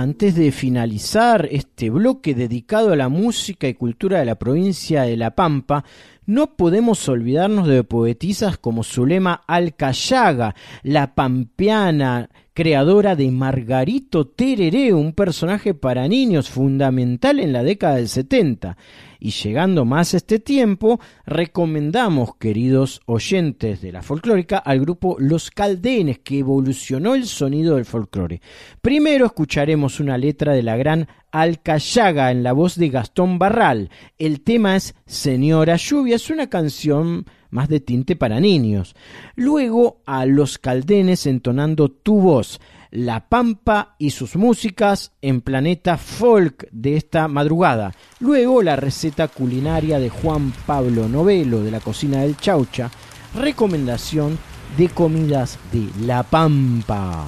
Antes 0.00 0.36
de 0.36 0.52
finalizar 0.52 1.48
este 1.50 1.90
bloque 1.90 2.32
dedicado 2.32 2.92
a 2.92 2.96
la 2.96 3.08
música 3.08 3.66
y 3.66 3.74
cultura 3.74 4.20
de 4.20 4.26
la 4.26 4.36
provincia 4.36 5.02
de 5.02 5.16
La 5.16 5.32
Pampa, 5.32 5.84
no 6.24 6.54
podemos 6.54 7.08
olvidarnos 7.08 7.66
de 7.66 7.82
poetisas 7.82 8.58
como 8.58 8.84
Zulema 8.84 9.42
Alcayaga, 9.48 10.54
la 10.84 11.16
pampeana 11.16 12.30
creadora 12.54 13.16
de 13.16 13.28
Margarito 13.32 14.28
Tereré, 14.28 14.94
un 14.94 15.14
personaje 15.14 15.74
para 15.74 16.06
niños 16.06 16.48
fundamental 16.48 17.40
en 17.40 17.52
la 17.52 17.64
década 17.64 17.96
del 17.96 18.08
70. 18.08 18.76
Y 19.20 19.30
llegando 19.30 19.84
más 19.84 20.14
este 20.14 20.38
tiempo, 20.38 21.00
recomendamos, 21.26 22.36
queridos 22.36 23.00
oyentes 23.06 23.80
de 23.80 23.92
la 23.92 24.02
folclórica, 24.02 24.58
al 24.58 24.80
grupo 24.80 25.16
Los 25.18 25.50
Caldenes, 25.50 26.20
que 26.20 26.38
evolucionó 26.38 27.14
el 27.14 27.26
sonido 27.26 27.76
del 27.76 27.84
folclore. 27.84 28.40
Primero 28.80 29.26
escucharemos 29.26 29.98
una 29.98 30.16
letra 30.16 30.52
de 30.52 30.62
la 30.62 30.76
gran 30.76 31.08
Alcayaga 31.32 32.30
en 32.30 32.42
la 32.42 32.52
voz 32.52 32.76
de 32.76 32.88
Gastón 32.88 33.38
Barral. 33.38 33.90
El 34.18 34.40
tema 34.40 34.76
es 34.76 34.94
Señora 35.04 35.76
Lluvia, 35.76 36.16
es 36.16 36.30
una 36.30 36.48
canción 36.48 37.26
más 37.50 37.68
de 37.68 37.80
tinte 37.80 38.16
para 38.16 38.40
niños. 38.40 38.94
Luego 39.34 40.00
a 40.06 40.26
Los 40.26 40.58
Caldenes 40.58 41.26
entonando 41.26 41.90
Tu 41.90 42.20
voz. 42.20 42.60
La 42.90 43.28
Pampa 43.28 43.94
y 43.98 44.10
sus 44.10 44.36
músicas 44.36 45.12
en 45.20 45.40
Planeta 45.40 45.98
Folk 45.98 46.68
de 46.72 46.96
esta 46.96 47.28
madrugada. 47.28 47.92
Luego 48.20 48.62
la 48.62 48.76
receta 48.76 49.28
culinaria 49.28 49.98
de 49.98 50.08
Juan 50.08 50.52
Pablo 50.66 51.08
Novelo 51.08 51.62
de 51.62 51.70
la 51.70 51.80
cocina 51.80 52.22
del 52.22 52.36
Chaucha. 52.36 52.90
recomendación 53.34 54.38
de 54.76 54.88
comidas 54.88 55.58
de 55.72 55.88
La 56.06 56.22
Pampa. 56.22 57.26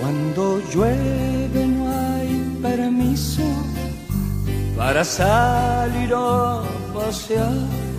Cuando 0.00 0.62
llueve 0.72 1.66
no 1.66 1.90
hay 1.90 2.58
permiso 2.62 3.42
para 4.76 5.04
salir 5.04 6.12
a 6.14 6.62
pasear 6.94 7.89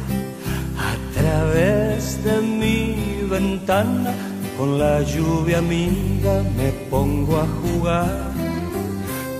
a 0.90 0.94
través 1.18 2.24
de 2.24 2.42
mi 2.42 3.28
ventana. 3.30 4.14
Con 4.58 4.78
la 4.78 5.02
lluvia 5.02 5.58
amiga 5.58 6.44
me 6.58 6.70
pongo 6.90 7.38
a 7.38 7.48
jugar, 7.62 8.32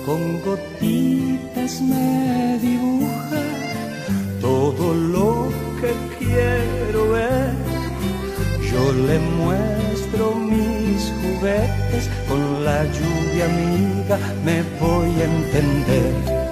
con 0.06 0.20
gotitas 0.42 1.80
me 1.80 2.58
dibuja 2.60 3.42
todo 4.40 4.94
lo 4.94 5.48
que 5.80 5.92
quiero 6.18 7.00
ver. 7.10 7.54
Yo 8.70 8.82
le 9.08 9.18
muestro 9.38 10.34
mis 10.34 11.12
juguetes, 11.20 12.04
con 12.28 12.64
la 12.64 12.84
lluvia 12.96 13.44
amiga 13.52 14.18
me 14.44 14.62
voy 14.80 15.10
a 15.20 15.24
entender. 15.24 16.51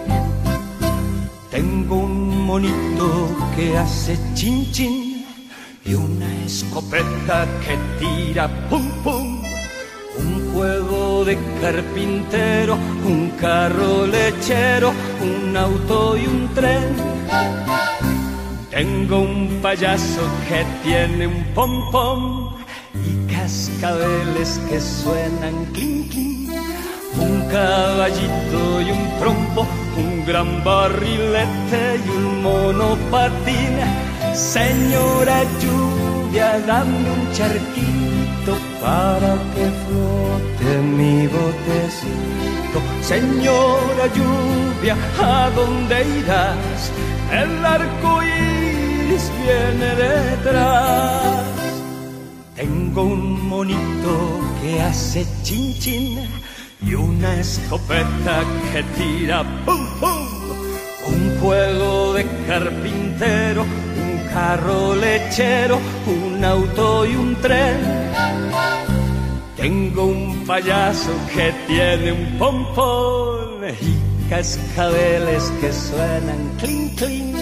Tengo 1.51 1.97
un 1.97 2.47
monito 2.47 3.37
que 3.57 3.77
hace 3.77 4.17
chin 4.35 4.71
chin 4.71 5.27
y 5.85 5.95
una 5.95 6.45
escopeta 6.45 7.45
que 7.65 7.77
tira 7.99 8.49
pum 8.69 8.89
pum. 9.03 9.43
Un 10.17 10.53
juego 10.53 11.25
de 11.25 11.37
carpintero, 11.61 12.79
un 13.05 13.31
carro 13.31 14.07
lechero, 14.07 14.93
un 15.21 15.57
auto 15.57 16.17
y 16.17 16.27
un 16.27 16.49
tren. 16.55 16.95
Tengo 18.71 19.21
un 19.21 19.59
payaso 19.61 20.23
que 20.49 20.65
tiene 20.85 21.27
un 21.27 21.43
pom 21.53 21.91
pom 21.91 22.55
y 22.95 23.33
cascabeles 23.33 24.61
que 24.69 24.81
suenan 24.81 25.65
clink 25.73 26.11
clink. 26.13 26.40
Un 27.17 27.49
caballito 27.49 28.81
y 28.81 28.91
un 28.91 29.19
trompo, 29.19 29.67
un 29.97 30.25
gran 30.25 30.63
barrilete 30.63 32.01
y 32.05 32.09
un 32.09 32.43
monopatín. 32.43 33.77
Señora 34.35 35.43
lluvia, 35.61 36.59
dame 36.67 37.11
un 37.11 37.33
charquito 37.33 38.57
para 38.81 39.35
que 39.55 39.67
flote 39.83 40.79
mi 40.83 41.27
botecito. 41.27 42.79
Señora 43.03 44.07
lluvia, 44.15 44.97
¿a 45.21 45.51
dónde 45.51 46.07
irás? 46.19 46.93
El 47.33 47.65
arco 47.65 48.23
iris 48.23 49.31
viene 49.43 49.95
detrás. 49.97 51.45
Tengo 52.55 53.03
un 53.03 53.49
monito 53.49 54.41
que 54.63 54.81
hace 54.83 55.27
chin 55.43 55.75
chin 55.81 56.19
y 56.83 56.95
una 56.95 57.39
escopeta 57.39 58.43
que 58.73 58.83
tira 58.97 59.43
pum 59.65 59.87
pum. 60.01 60.27
Un 61.07 61.41
juego 61.41 62.15
de 62.15 62.25
carpintero, 62.47 63.63
un 63.63 64.29
carro 64.33 64.95
lechero, 64.95 65.79
un 66.07 66.45
auto 66.45 67.07
y 67.07 67.17
un 67.17 67.35
tren. 67.37 67.81
Tengo 69.57 70.07
un 70.07 70.45
payaso 70.47 71.11
que 71.35 71.53
tiene 71.67 72.13
un 72.13 72.39
pompón 72.39 73.65
y 73.81 74.29
cascabeles 74.31 75.53
que 75.61 75.73
suenan 75.73 76.51
clink 76.59 76.97
clink. 76.97 77.37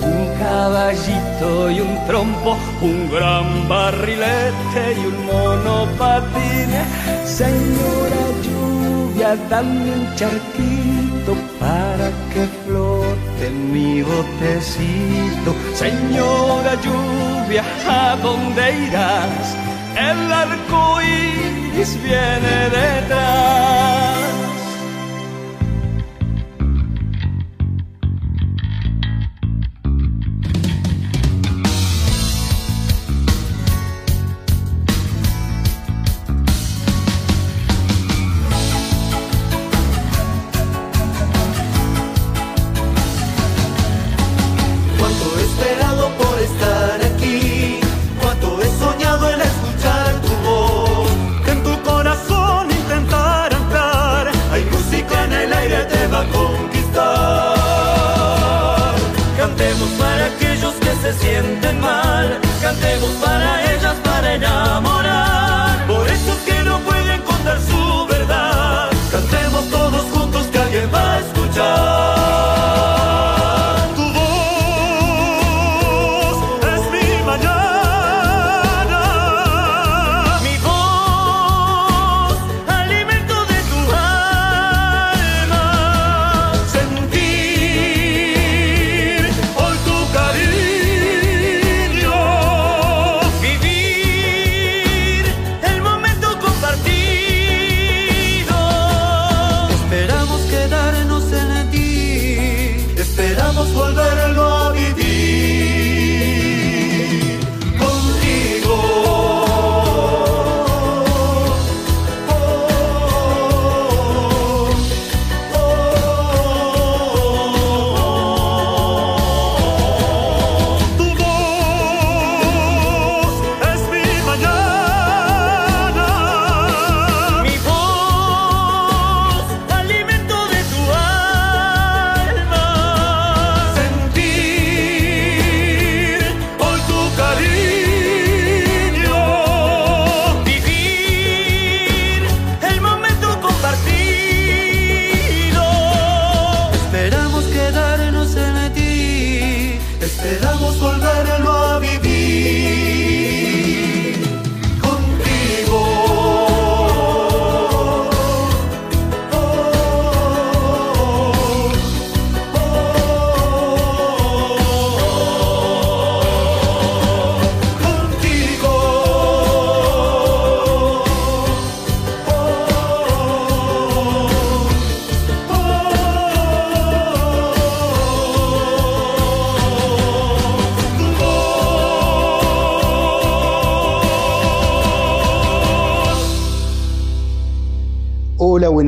Un 0.00 0.38
caballito 0.38 1.70
y 1.70 1.80
un 1.80 2.06
trompo, 2.06 2.56
un 2.82 3.10
gran 3.10 3.68
barrilete 3.68 5.00
y 5.00 5.06
un 5.06 5.26
monopatín. 5.26 6.70
Señora 7.24 8.24
lluvia, 9.14 9.36
dame 9.48 9.92
un 9.92 10.14
charquito 10.16 11.36
para 11.58 12.10
que 12.32 12.46
flote 12.64 13.50
mi 13.50 14.02
botecito. 14.02 15.54
Señora 15.74 16.74
lluvia, 16.82 17.62
¿a 17.88 18.16
dónde 18.16 18.86
irás? 18.86 19.56
El 19.96 20.32
arco 20.32 21.00
iris 21.02 22.02
viene 22.02 22.70
detrás. 22.70 24.23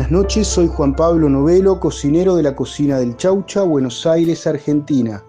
Buenas 0.07 0.25
noches. 0.25 0.47
Soy 0.47 0.69
Juan 0.69 0.95
Pablo 0.95 1.29
Novelo, 1.29 1.81
cocinero 1.81 2.37
de 2.37 2.43
la 2.45 2.55
cocina 2.55 2.99
del 2.99 3.17
Chaucha, 3.17 3.63
Buenos 3.63 4.07
Aires, 4.07 4.47
Argentina. 4.47 5.25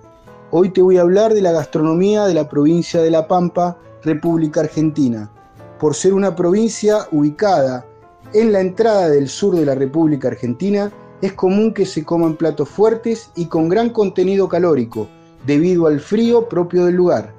Hoy 0.51 0.69
te 0.69 0.84
voy 0.84 0.97
a 0.97 1.01
hablar 1.01 1.34
de 1.34 1.41
la 1.41 1.51
gastronomía 1.51 2.25
de 2.25 2.36
la 2.36 2.47
provincia 2.47 3.01
de 3.01 3.09
La 3.09 3.28
Pampa, 3.28 3.80
República 4.03 4.59
Argentina. 4.59 5.32
Por 5.80 5.95
ser 5.95 6.13
una 6.13 6.36
provincia 6.36 7.07
ubicada 7.11 7.86
en 8.34 8.51
la 8.51 8.59
entrada 8.59 9.09
del 9.09 9.30
sur 9.30 9.55
de 9.55 9.65
la 9.65 9.73
República 9.73 10.28
Argentina, 10.28 10.91
es 11.21 11.34
común 11.34 11.73
que 11.73 11.88
se 11.88 12.05
coman 12.05 12.36
platos 12.36 12.69
fuertes 12.69 13.32
y 13.36 13.47
con 13.47 13.69
gran 13.69 13.89
contenido 13.89 14.47
calórico, 14.47 15.07
debido 15.47 15.88
al 15.88 15.99
frío 15.99 16.47
propio 16.47 16.86
del 16.86 16.95
lugar. 16.95 17.34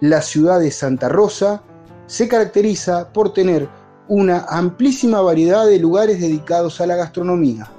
La 0.00 0.20
ciudad 0.20 0.60
de 0.60 0.70
Santa 0.70 1.08
Rosa 1.08 1.62
se 2.06 2.28
caracteriza 2.28 3.10
por 3.10 3.32
tener 3.32 3.68
una 4.08 4.44
amplísima 4.48 5.20
variedad 5.20 5.66
de 5.66 5.78
lugares 5.78 6.20
dedicados 6.20 6.80
a 6.80 6.86
la 6.86 6.96
gastronomía. 6.96 7.70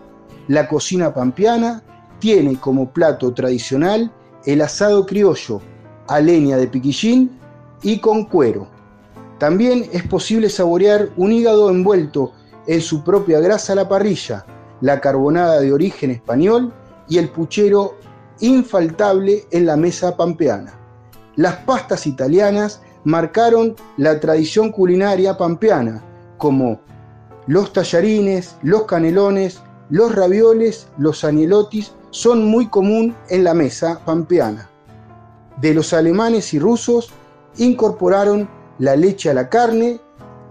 La 0.48 0.68
cocina 0.68 1.14
pampeana 1.14 1.84
tiene 2.20 2.60
como 2.60 2.90
plato 2.90 3.34
tradicional 3.34 4.12
el 4.46 4.62
asado 4.62 5.06
criollo, 5.06 5.62
a 6.08 6.20
leña 6.20 6.58
de 6.58 6.68
piquillín 6.68 7.40
y 7.82 8.00
con 8.00 8.26
cuero. 8.26 8.68
También 9.38 9.90
es 9.92 10.04
posible 10.04 10.50
saborear 10.50 11.10
un 11.18 11.32
hígado 11.32 11.70
envuelto 11.70 12.32
en 12.68 12.82
su 12.82 13.04
propia 13.04 13.40
grasa 13.40 13.74
a 13.74 13.76
la 13.76 13.90
parrilla, 13.90 14.46
la 14.82 15.02
carbonada 15.02 15.60
de 15.60 15.74
origen 15.74 16.12
español 16.12 16.74
y 17.08 17.18
el 17.18 17.30
puchero 17.30 17.96
infaltable 18.40 19.46
en 19.52 19.66
la 19.66 19.76
mesa 19.76 20.16
pampeana. 20.16 20.74
Las 21.36 21.58
pastas 21.58 22.08
italianas 22.08 22.82
marcaron 23.04 23.76
la 23.98 24.20
tradición 24.20 24.72
culinaria 24.72 25.38
pampeana, 25.38 26.04
como 26.38 26.80
los 27.48 27.74
tallarines, 27.74 28.56
los 28.64 28.84
canelones, 28.84 29.62
los 29.90 30.16
ravioles, 30.16 30.88
los 30.98 31.24
anielotis 31.24 31.94
son 32.10 32.46
muy 32.46 32.68
común 32.68 33.16
en 33.30 33.44
la 33.44 33.54
mesa 33.54 34.02
pampeana. 34.06 34.70
De 35.62 35.74
los 35.74 35.94
alemanes 35.94 36.54
y 36.54 36.60
rusos 36.60 37.12
incorporaron 37.58 38.50
la 38.80 38.96
leche 38.96 39.30
a 39.30 39.34
la 39.34 39.50
carne, 39.50 40.02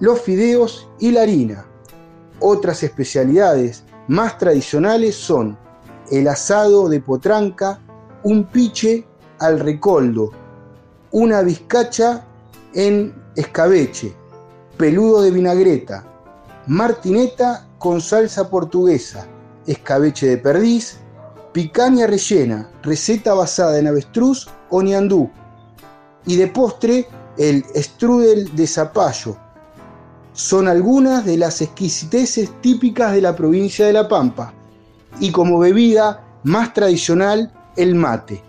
los 0.01 0.21
fideos 0.21 0.89
y 0.99 1.11
la 1.11 1.23
harina. 1.23 1.67
Otras 2.41 2.83
especialidades 2.83 3.85
más 4.09 4.39
tradicionales 4.39 5.15
son 5.15 5.59
el 6.11 6.29
asado 6.29 6.89
de 6.89 7.01
potranca, 7.01 7.81
un 8.23 8.45
piche 8.45 9.07
al 9.39 9.61
recoldo, 9.61 10.31
una 11.11 11.43
bizcacha 11.43 12.27
en 12.75 13.15
escabeche, 13.37 14.15
peludo 14.77 15.23
de 15.23 15.31
vinagreta, 15.31 16.05
martineta 16.67 17.67
con 17.79 18.01
salsa 18.01 18.49
portuguesa, 18.49 19.27
escabeche 19.67 20.27
de 20.27 20.39
perdiz, 20.39 20.99
picaña 21.53 22.07
rellena, 22.07 22.69
receta 22.83 23.35
basada 23.35 23.79
en 23.79 23.87
avestruz 23.87 24.49
o 24.71 24.83
ñandú, 24.83 25.31
y 26.27 26.37
de 26.37 26.49
postre 26.49 27.07
el 27.37 27.65
strudel 27.77 28.55
de 28.57 28.67
zapallo. 28.67 29.37
Son 30.33 30.67
algunas 30.67 31.25
de 31.25 31.37
las 31.37 31.61
exquisiteces 31.63 32.51
típicas 32.61 33.13
de 33.13 33.21
la 33.21 33.37
provincia 33.37 33.87
de 33.87 33.93
La 33.93 34.09
Pampa, 34.09 34.53
y 35.21 35.31
como 35.31 35.61
bebida 35.61 36.25
más 36.43 36.75
tradicional, 36.75 37.53
el 37.77 37.95
mate. 37.95 38.43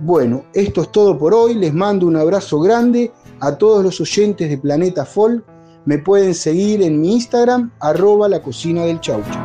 Bueno, 0.00 0.44
esto 0.52 0.82
es 0.82 0.92
todo 0.92 1.16
por 1.16 1.34
hoy, 1.34 1.54
les 1.54 1.72
mando 1.72 2.06
un 2.06 2.16
abrazo 2.16 2.58
grande 2.60 3.12
a 3.40 3.56
todos 3.56 3.84
los 3.84 4.00
oyentes 4.00 4.50
de 4.50 4.58
Planeta 4.58 5.04
Folk 5.04 5.44
me 5.88 5.96
pueden 5.96 6.34
seguir 6.34 6.82
en 6.82 7.00
mi 7.00 7.14
Instagram, 7.14 7.70
arroba 7.80 8.28
la 8.28 8.42
cocina 8.42 8.84
del 8.84 9.00
chaucha. 9.00 9.42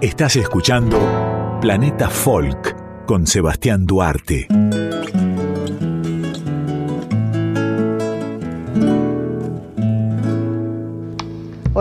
Estás 0.00 0.36
escuchando 0.36 0.98
Planeta 1.60 2.08
Folk 2.08 3.04
con 3.04 3.26
Sebastián 3.26 3.84
Duarte. 3.84 4.48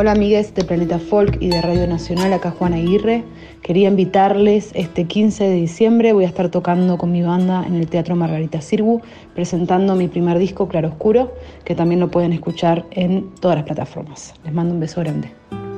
Hola 0.02 0.14
amigues 0.14 0.56
de 0.56 0.64
Planeta 0.64 0.98
Folk 0.98 1.38
y 1.40 1.50
de 1.50 1.62
Radio 1.62 1.86
Nacional, 1.86 2.34
acá 2.34 2.50
Juan 2.50 2.74
Aguirre. 2.74 3.24
Quería 3.62 3.88
invitarles 3.88 4.72
este 4.74 5.06
15 5.06 5.44
de 5.44 5.54
diciembre, 5.54 6.12
voy 6.12 6.24
a 6.24 6.28
estar 6.28 6.50
tocando 6.50 6.98
con 6.98 7.12
mi 7.12 7.22
banda 7.22 7.64
en 7.68 7.76
el 7.76 7.88
Teatro 7.88 8.16
Margarita 8.16 8.62
Sirgu, 8.62 9.04
presentando 9.36 9.96
mi 9.96 10.08
primer 10.08 10.40
disco 10.40 10.68
Claroscuro, 10.68 11.36
que 11.66 11.76
también 11.76 12.00
lo 12.00 12.10
pueden 12.10 12.34
escuchar 12.34 12.84
en 12.90 13.30
todas 13.36 13.58
las 13.58 13.66
plataformas. 13.66 14.34
Les 14.44 14.52
mando 14.52 14.74
un 14.74 14.80
beso 14.80 15.02
grande. 15.02 15.30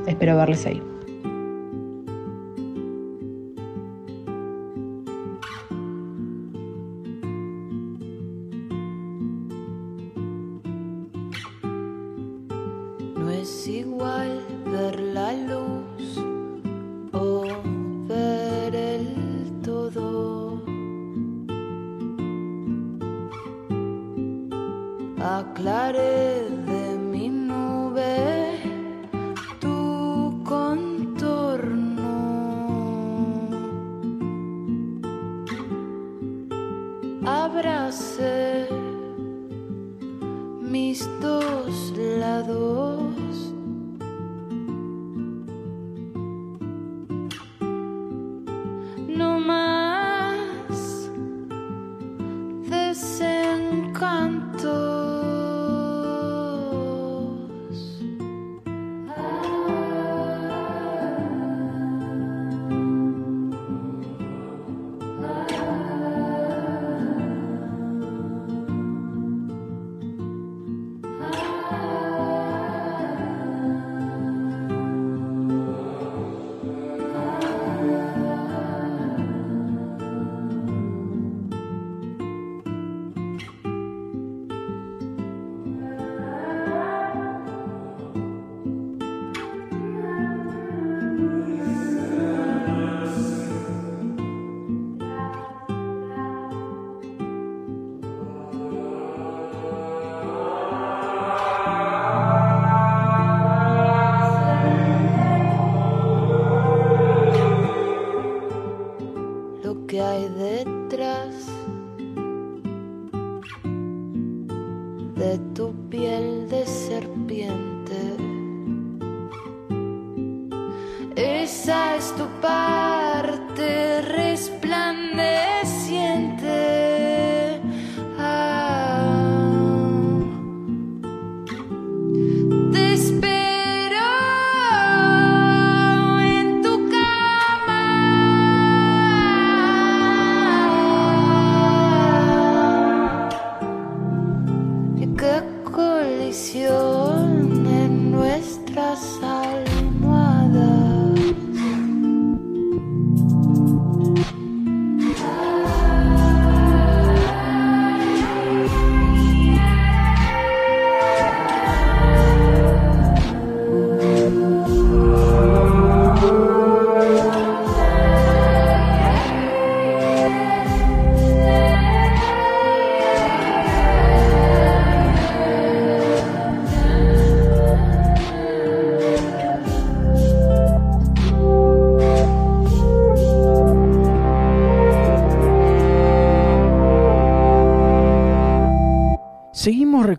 Espero 0.08 0.38
verles 0.38 0.66
ahí. 0.68 0.93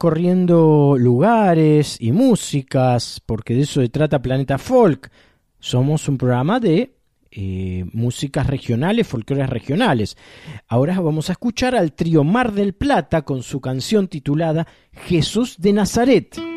Recorriendo 0.05 0.97
lugares 0.99 1.97
y 1.99 2.13
músicas, 2.13 3.23
porque 3.25 3.55
de 3.55 3.63
eso 3.63 3.81
se 3.81 3.89
trata 3.89 4.21
Planeta 4.21 4.59
Folk. 4.59 5.11
Somos 5.59 6.07
un 6.11 6.19
programa 6.19 6.61
de 6.61 6.95
eh, 7.31 7.87
músicas 7.91 8.47
regionales, 8.47 9.07
folclores 9.07 9.49
regionales. 9.49 10.19
Ahora 10.69 11.01
vamos 11.01 11.31
a 11.31 11.33
escuchar 11.33 11.75
al 11.75 11.95
trío 11.95 12.23
Mar 12.23 12.53
del 12.53 12.75
Plata 12.75 13.23
con 13.23 13.43
su 13.43 13.63
canción 13.63 14.07
titulada 14.09 14.67
Jesús 14.93 15.57
de 15.57 15.73
Nazaret. 15.73 16.54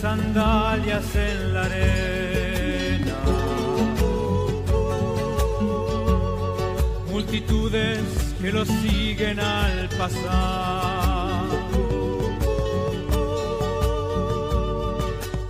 Sandalias 0.00 1.14
en 1.14 1.54
la 1.54 1.62
arena. 1.64 3.16
Multitudes 7.10 8.00
que 8.40 8.50
lo 8.52 8.64
siguen 8.64 9.38
al 9.40 9.88
pasar. 9.98 11.44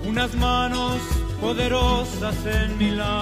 Unas 0.04 0.34
manos 0.34 0.98
poderosas 1.40 2.34
en 2.46 2.76
milagro 2.76 3.20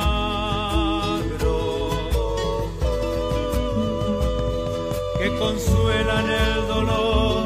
que 5.18 5.28
consuelan 5.38 6.30
el 6.30 6.68
dolor 6.68 7.37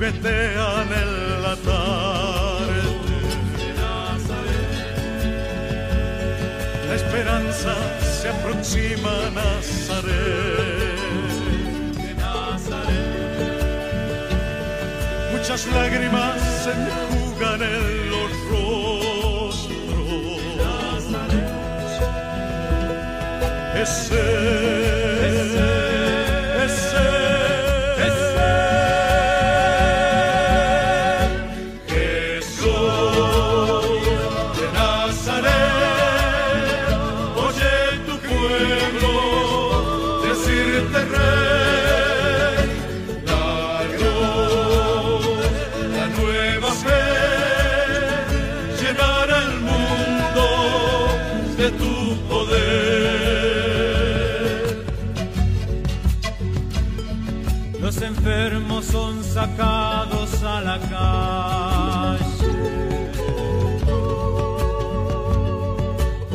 juguetean 0.00 0.88
en 1.02 1.10
la 1.42 1.54
tarde. 1.56 2.80
La 6.88 6.94
esperanza 6.94 7.74
se 8.00 8.30
aproxima 8.30 9.10
a 9.26 9.30
Nazaret. 9.30 10.10
Muchas 15.32 15.66
lágrimas 15.66 16.40
se 16.64 16.70
enjugan 16.70 17.62
en 17.62 18.10
los 18.10 18.30
rostros. 18.50 19.68
Ese, 23.74 25.89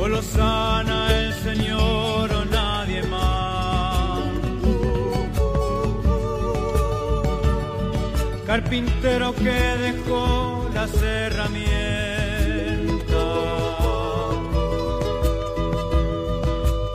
O 0.05 0.07
los 0.07 0.25
sana 0.25 1.09
el 1.19 1.33
Señor 1.33 2.31
o 2.31 2.45
nadie 2.45 3.01
más. 3.07 4.21
Carpintero 8.45 9.33
que 9.33 9.59
dejó 9.87 10.69
las 10.75 10.93
herramientas 11.01 11.65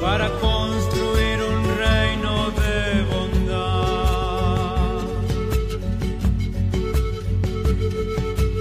para 0.00 0.30
construir 0.38 1.38
un 1.52 1.64
reino 1.84 2.52
de 2.62 3.02
bondad. 3.12 4.20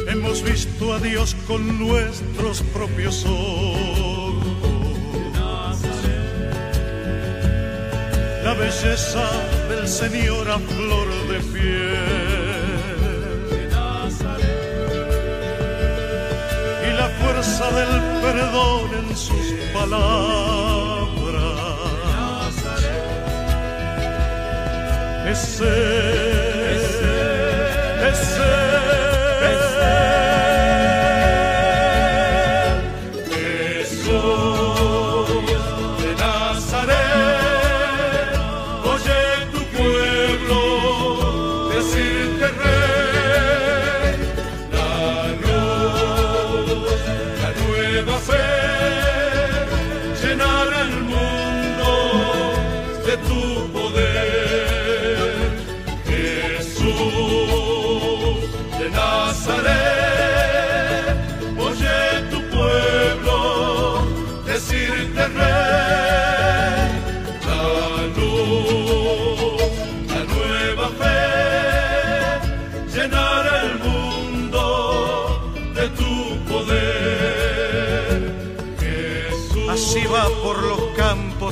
Hemos 0.07 0.41
visto 0.41 0.91
a 0.95 0.99
Dios 0.99 1.35
con 1.47 1.77
nuestros 1.77 2.63
propios 2.73 3.23
ojos. 3.27 4.08
La 8.49 8.55
belleza 8.55 9.25
del 9.69 9.87
Señor 9.87 10.49
a 10.49 10.57
flor 10.57 11.07
de 11.27 11.39
piel. 11.53 12.07
Y 16.87 16.91
la 16.99 17.09
fuerza 17.19 17.65
del 17.79 17.93
perdón 18.23 18.89
en 19.01 19.15
sus 19.15 19.47
palabras. 19.71 19.99
Ese, 25.27 25.75
ese, 28.09 28.39
Jesús 29.41 29.79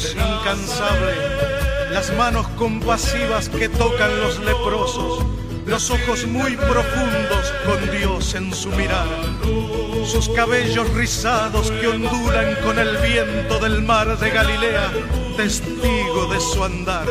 incansable, 0.06 1.14
las 1.92 2.14
manos 2.16 2.48
compasivas 2.50 3.50
que 3.50 3.68
tocan 3.68 4.20
los 4.20 4.40
leprosos, 4.40 5.26
los 5.66 5.90
ojos 5.90 6.26
muy 6.28 6.56
profundos 6.56 7.54
con 7.66 7.92
Dios 7.98 8.36
en 8.36 8.54
su 8.54 8.70
mirada, 8.70 9.18
sus 10.06 10.30
cabellos 10.30 10.88
rizados 10.94 11.72
que 11.72 11.88
ondulan 11.88 12.56
con 12.64 12.78
el 12.78 12.96
viento 12.98 13.60
del 13.60 13.82
mar 13.82 14.18
de 14.20 14.30
Galilea, 14.30 14.92
testigo 15.36 16.28
de 16.32 16.40
su 16.40 16.64
andar. 16.64 17.08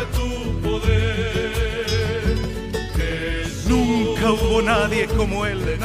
Nunca 3.66 4.30
hubo 4.30 4.62
nadie 4.62 5.06
como 5.08 5.44
él, 5.44 5.78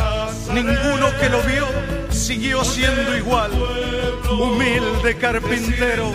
ninguno 0.53 1.07
que 1.19 1.29
lo 1.29 1.41
vio 1.41 1.67
siguió 2.11 2.63
siendo 2.63 3.17
igual, 3.17 3.51
humilde 4.33 5.17
carpintero, 5.17 6.11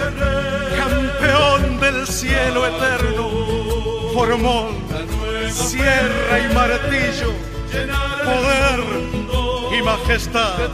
campeón 0.76 1.80
del 1.80 2.06
cielo 2.06 2.66
eterno, 2.66 3.30
formó 4.14 4.68
sierra 5.50 6.38
y 6.38 6.54
martillo, 6.54 7.32
poder 8.24 9.78
y 9.78 9.82
majestad. 9.82 10.70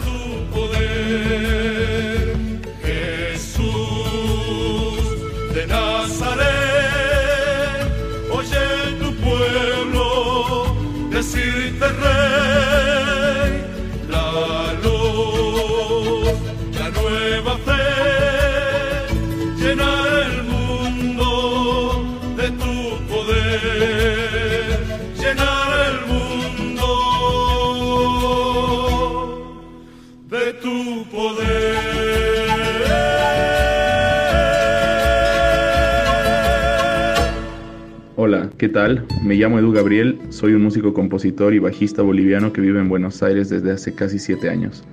¿Qué 38.63 38.69
tal? 38.69 39.05
Me 39.25 39.35
llamo 39.35 39.59
Edu 39.59 39.73
Gabriel, 39.73 40.21
soy 40.29 40.55
un 40.55 40.63
músico, 40.63 40.95
compositor 40.95 41.53
y 41.53 41.59
bajista 41.59 42.01
boliviano 42.01 42.53
que 42.53 42.61
vive 42.61 42.79
en 42.79 42.89
Buenos 42.89 43.21
Aires 43.21 43.49
desde 43.49 43.73
hace 43.73 43.93
casi 43.93 44.21
7 44.21 44.49
años. 44.49 44.85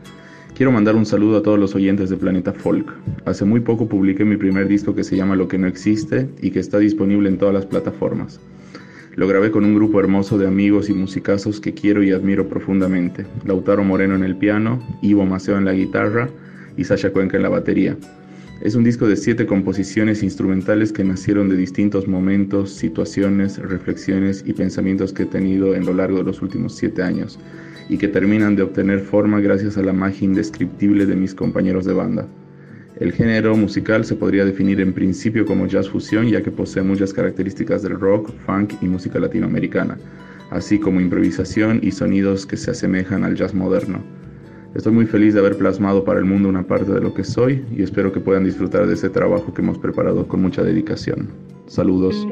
Quiero 0.56 0.72
mandar 0.72 0.96
un 0.96 1.06
saludo 1.06 1.38
a 1.38 1.44
todos 1.44 1.60
los 1.60 1.76
oyentes 1.76 2.10
de 2.10 2.18
Planeta 2.18 2.52
Folk. 2.52 2.92
Hace 3.26 3.46
muy 3.46 3.60
poco 3.60 3.88
publiqué 3.88 4.26
mi 4.26 4.38
primer 4.38 4.68
disco 4.68 4.96
que 4.96 5.04
se 5.04 5.16
llama 5.16 5.36
Lo 5.36 5.48
que 5.48 5.60
no 5.60 5.68
existe 5.68 6.28
y 6.42 6.50
que 6.50 6.58
está 6.58 6.80
disponible 6.80 7.30
en 7.30 7.38
todas 7.38 7.54
las 7.54 7.68
plataformas. 7.68 8.40
Lo 9.16 9.28
grabé 9.28 9.52
con 9.52 9.64
un 9.64 9.76
grupo 9.76 10.00
hermoso 10.00 10.40
de 10.40 10.48
amigos 10.48 10.90
y 10.90 10.96
musicazos 10.96 11.60
que 11.60 11.76
quiero 11.76 12.02
y 12.02 12.10
admiro 12.10 12.50
profundamente. 12.50 13.28
Lautaro 13.46 13.84
Moreno 13.84 14.16
en 14.16 14.24
el 14.24 14.36
piano, 14.36 14.82
Ivo 15.04 15.28
Maceo 15.28 15.60
en 15.60 15.66
la 15.66 15.74
guitarra 15.74 16.28
y 16.76 16.86
Sasha 16.86 17.12
Cuenca 17.12 17.38
en 17.38 17.44
la 17.44 17.50
batería. 17.50 17.96
Es 18.62 18.76
un 18.76 18.84
disco 18.84 19.08
de 19.08 19.16
siete 19.16 19.46
composiciones 19.46 20.22
instrumentales 20.22 20.92
que 20.92 21.06
nacieron 21.06 21.48
de 21.48 21.56
distintos 21.56 22.10
momentos, 22.10 22.74
situaciones, 22.74 23.58
reflexiones 23.58 24.44
y 24.46 24.52
pensamientos 24.52 25.14
que 25.14 25.24
he 25.24 25.26
tenido 25.26 25.76
en 25.76 25.86
lo 25.86 25.94
largo 25.94 26.18
de 26.18 26.26
los 26.26 26.42
últimos 26.42 26.76
siete 26.76 27.02
años 27.02 27.40
y 27.88 27.98
que 27.98 28.10
terminan 28.10 28.58
de 28.58 28.64
obtener 28.64 29.00
forma 29.00 29.40
gracias 29.40 29.78
a 29.78 29.82
la 29.82 29.94
magia 29.94 30.26
indescriptible 30.26 31.06
de 31.06 31.16
mis 31.16 31.34
compañeros 31.34 31.86
de 31.86 31.94
banda. 31.94 32.28
El 33.00 33.14
género 33.14 33.56
musical 33.56 34.04
se 34.04 34.16
podría 34.16 34.44
definir 34.44 34.82
en 34.82 34.92
principio 34.92 35.46
como 35.46 35.66
jazz 35.66 35.88
fusión 35.88 36.28
ya 36.28 36.44
que 36.44 36.52
posee 36.52 36.84
muchas 36.84 37.14
características 37.14 37.82
del 37.82 37.98
rock, 37.98 38.30
funk 38.46 38.74
y 38.82 38.88
música 38.88 39.20
latinoamericana, 39.20 39.98
así 40.52 40.80
como 40.80 41.00
improvisación 41.00 41.80
y 41.82 41.92
sonidos 41.92 42.46
que 42.46 42.58
se 42.58 42.72
asemejan 42.72 43.24
al 43.24 43.36
jazz 43.36 43.54
moderno. 43.54 44.19
Estoy 44.76 44.94
muy 44.94 45.06
feliz 45.06 45.34
de 45.34 45.40
haber 45.40 45.58
plasmado 45.58 46.04
para 46.04 46.20
el 46.20 46.26
mundo 46.26 46.48
una 46.48 46.64
parte 46.64 46.92
de 46.92 47.02
lo 47.02 47.14
que 47.14 47.24
soy 47.24 47.66
y 47.76 47.82
espero 47.82 48.12
que 48.12 48.20
puedan 48.20 48.44
disfrutar 48.44 48.86
de 48.86 48.94
ese 48.94 49.10
trabajo 49.10 49.54
que 49.54 49.62
hemos 49.62 49.80
preparado 49.80 50.28
con 50.28 50.42
mucha 50.42 50.64
dedicación. 50.64 51.30
Saludos. 51.68 52.28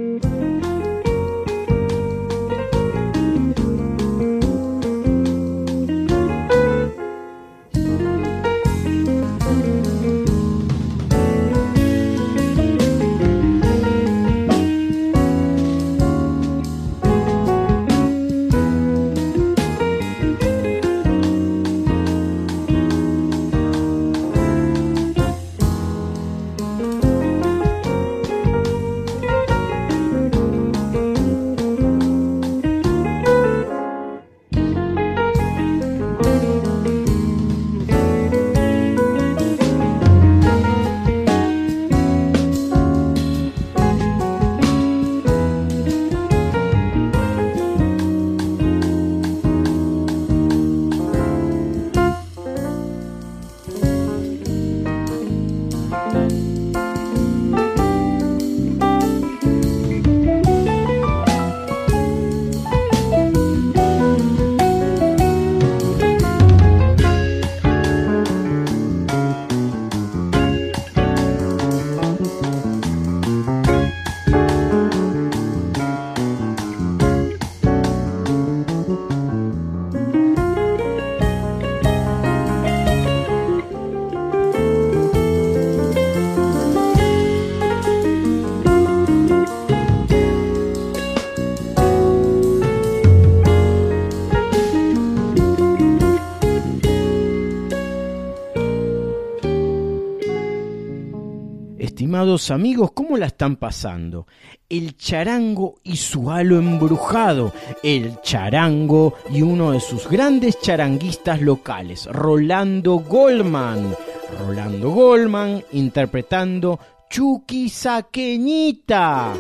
Amigos, 102.52 102.92
¿cómo 102.94 103.18
la 103.18 103.26
están 103.26 103.56
pasando? 103.56 104.28
El 104.70 104.96
charango 104.96 105.80
y 105.84 105.98
su 105.98 106.30
halo 106.30 106.60
embrujado. 106.60 107.52
El 107.82 108.22
charango 108.22 109.16
y 109.32 109.42
uno 109.42 109.72
de 109.72 109.80
sus 109.80 110.08
grandes 110.08 110.62
charanguistas 110.62 111.42
locales, 111.42 112.06
Rolando 112.06 113.00
Goldman. 113.00 113.92
Rolando 114.40 114.92
Goldman 114.92 115.64
interpretando 115.72 116.80
Chuquisaqueñita. 117.10 119.34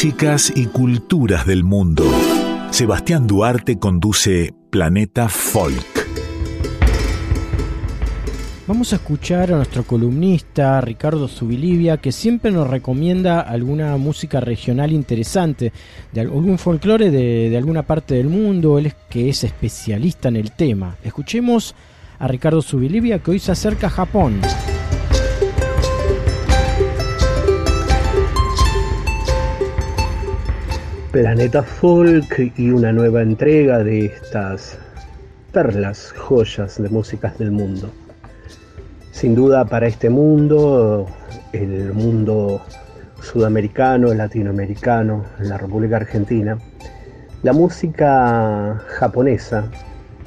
Músicas 0.00 0.50
y 0.56 0.64
culturas 0.64 1.44
del 1.44 1.62
mundo. 1.62 2.04
Sebastián 2.70 3.26
Duarte 3.26 3.78
conduce 3.78 4.54
Planeta 4.70 5.28
Folk. 5.28 6.08
Vamos 8.66 8.94
a 8.94 8.96
escuchar 8.96 9.52
a 9.52 9.56
nuestro 9.56 9.82
columnista 9.82 10.80
Ricardo 10.80 11.28
Zubilivia, 11.28 11.98
que 11.98 12.12
siempre 12.12 12.50
nos 12.50 12.70
recomienda 12.70 13.42
alguna 13.42 13.94
música 13.98 14.40
regional 14.40 14.90
interesante, 14.90 15.70
de 16.14 16.20
algún 16.22 16.56
folclore 16.56 17.10
de, 17.10 17.54
alguna 17.54 17.82
parte 17.82 18.14
del 18.14 18.30
mundo, 18.30 18.78
él 18.78 18.86
es 18.86 18.94
que 19.10 19.28
es 19.28 19.44
especialista 19.44 20.28
en 20.28 20.36
el 20.36 20.52
tema. 20.52 20.96
Escuchemos 21.04 21.74
a 22.18 22.26
Ricardo 22.26 22.62
Zubilivia, 22.62 23.18
que 23.18 23.32
hoy 23.32 23.38
se 23.38 23.52
acerca 23.52 23.88
a 23.88 23.90
Japón. 23.90 24.40
Planeta 31.10 31.64
Folk 31.64 32.52
y 32.56 32.70
una 32.70 32.92
nueva 32.92 33.20
entrega 33.22 33.82
de 33.82 34.06
estas 34.06 34.78
perlas, 35.50 36.12
joyas 36.12 36.80
de 36.80 36.88
músicas 36.88 37.36
del 37.36 37.50
mundo. 37.50 37.90
Sin 39.10 39.34
duda 39.34 39.64
para 39.64 39.88
este 39.88 40.08
mundo, 40.08 41.08
el 41.52 41.92
mundo 41.94 42.62
sudamericano, 43.22 44.14
latinoamericano, 44.14 45.24
la 45.40 45.58
República 45.58 45.96
Argentina, 45.96 46.56
la 47.42 47.52
música 47.52 48.80
japonesa 48.86 49.64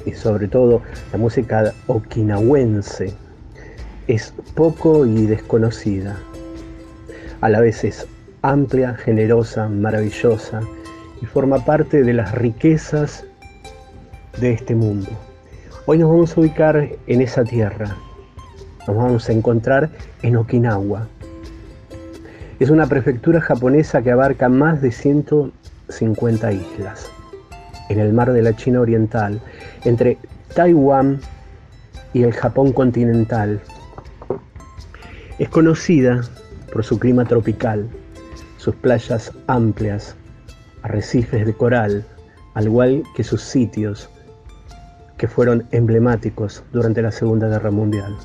y 0.04 0.12
sobre 0.12 0.48
todo 0.48 0.82
la 1.12 1.18
música 1.18 1.72
okinawense 1.86 3.14
es 4.06 4.34
poco 4.54 5.06
y 5.06 5.24
desconocida. 5.24 6.18
A 7.40 7.48
la 7.48 7.60
vez 7.60 7.84
es 7.84 8.06
amplia, 8.44 8.94
generosa, 8.94 9.70
maravillosa 9.70 10.60
y 11.22 11.24
forma 11.24 11.64
parte 11.64 12.02
de 12.02 12.12
las 12.12 12.32
riquezas 12.32 13.24
de 14.38 14.52
este 14.52 14.74
mundo. 14.74 15.08
Hoy 15.86 15.96
nos 15.96 16.10
vamos 16.10 16.36
a 16.36 16.40
ubicar 16.40 16.90
en 17.06 17.22
esa 17.22 17.42
tierra. 17.42 17.96
Nos 18.86 18.96
vamos 18.96 19.28
a 19.30 19.32
encontrar 19.32 19.88
en 20.20 20.36
Okinawa. 20.36 21.08
Es 22.60 22.68
una 22.68 22.86
prefectura 22.86 23.40
japonesa 23.40 24.02
que 24.02 24.10
abarca 24.10 24.50
más 24.50 24.82
de 24.82 24.92
150 24.92 26.52
islas 26.52 27.10
en 27.88 27.98
el 27.98 28.12
mar 28.12 28.30
de 28.30 28.42
la 28.42 28.54
China 28.54 28.82
Oriental, 28.82 29.40
entre 29.86 30.18
Taiwán 30.54 31.18
y 32.12 32.24
el 32.24 32.34
Japón 32.34 32.74
continental. 32.74 33.62
Es 35.38 35.48
conocida 35.48 36.20
por 36.70 36.84
su 36.84 36.98
clima 36.98 37.24
tropical, 37.24 37.88
sus 38.64 38.74
playas 38.76 39.30
amplias, 39.46 40.16
arrecifes 40.80 41.44
de 41.44 41.52
coral, 41.52 42.02
al 42.54 42.64
igual 42.64 43.02
que 43.14 43.22
sus 43.22 43.42
sitios 43.42 44.08
que 45.18 45.28
fueron 45.28 45.66
emblemáticos 45.70 46.62
durante 46.72 47.02
la 47.02 47.12
Segunda 47.12 47.46
Guerra 47.48 47.70
Mundial. 47.70 48.16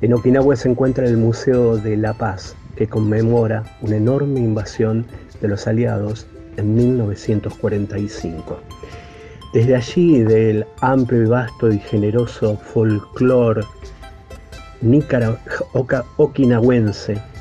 En 0.00 0.14
Okinawa 0.14 0.56
se 0.56 0.70
encuentra 0.70 1.04
el 1.04 1.18
Museo 1.18 1.76
de 1.76 1.98
la 1.98 2.14
Paz, 2.14 2.56
que 2.74 2.86
conmemora 2.86 3.62
una 3.82 3.96
enorme 3.96 4.40
invasión 4.40 5.04
de 5.42 5.48
los 5.48 5.66
aliados 5.66 6.26
en 6.56 6.74
1945. 6.74 8.58
Desde 9.52 9.76
allí, 9.76 10.22
del 10.22 10.64
amplio 10.80 11.24
y 11.24 11.26
vasto 11.26 11.70
y 11.70 11.78
generoso 11.78 12.56
folclore 12.56 13.66
okinawense, 16.16 17.31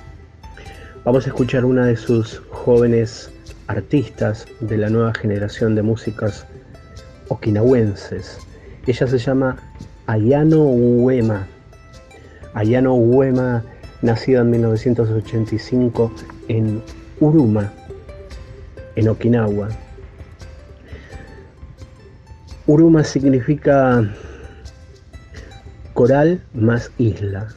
vamos 1.03 1.25
a 1.25 1.29
escuchar 1.29 1.65
una 1.65 1.85
de 1.85 1.95
sus 1.95 2.41
jóvenes 2.49 3.31
artistas 3.67 4.45
de 4.59 4.77
la 4.77 4.89
nueva 4.89 5.13
generación 5.13 5.73
de 5.75 5.81
músicas 5.81 6.45
okinawenses. 7.29 8.37
Ella 8.85 9.07
se 9.07 9.17
llama 9.17 9.57
Ayano 10.05 10.63
Uema. 10.63 11.47
Ayano 12.53 12.93
Uema, 12.95 13.63
nacida 14.01 14.41
en 14.41 14.51
1985 14.51 16.11
en 16.49 16.81
Uruma, 17.19 17.71
en 18.95 19.09
Okinawa. 19.09 19.69
Uruma 22.67 23.03
significa 23.03 24.07
coral 25.93 26.41
más 26.53 26.91
isla. 26.97 27.47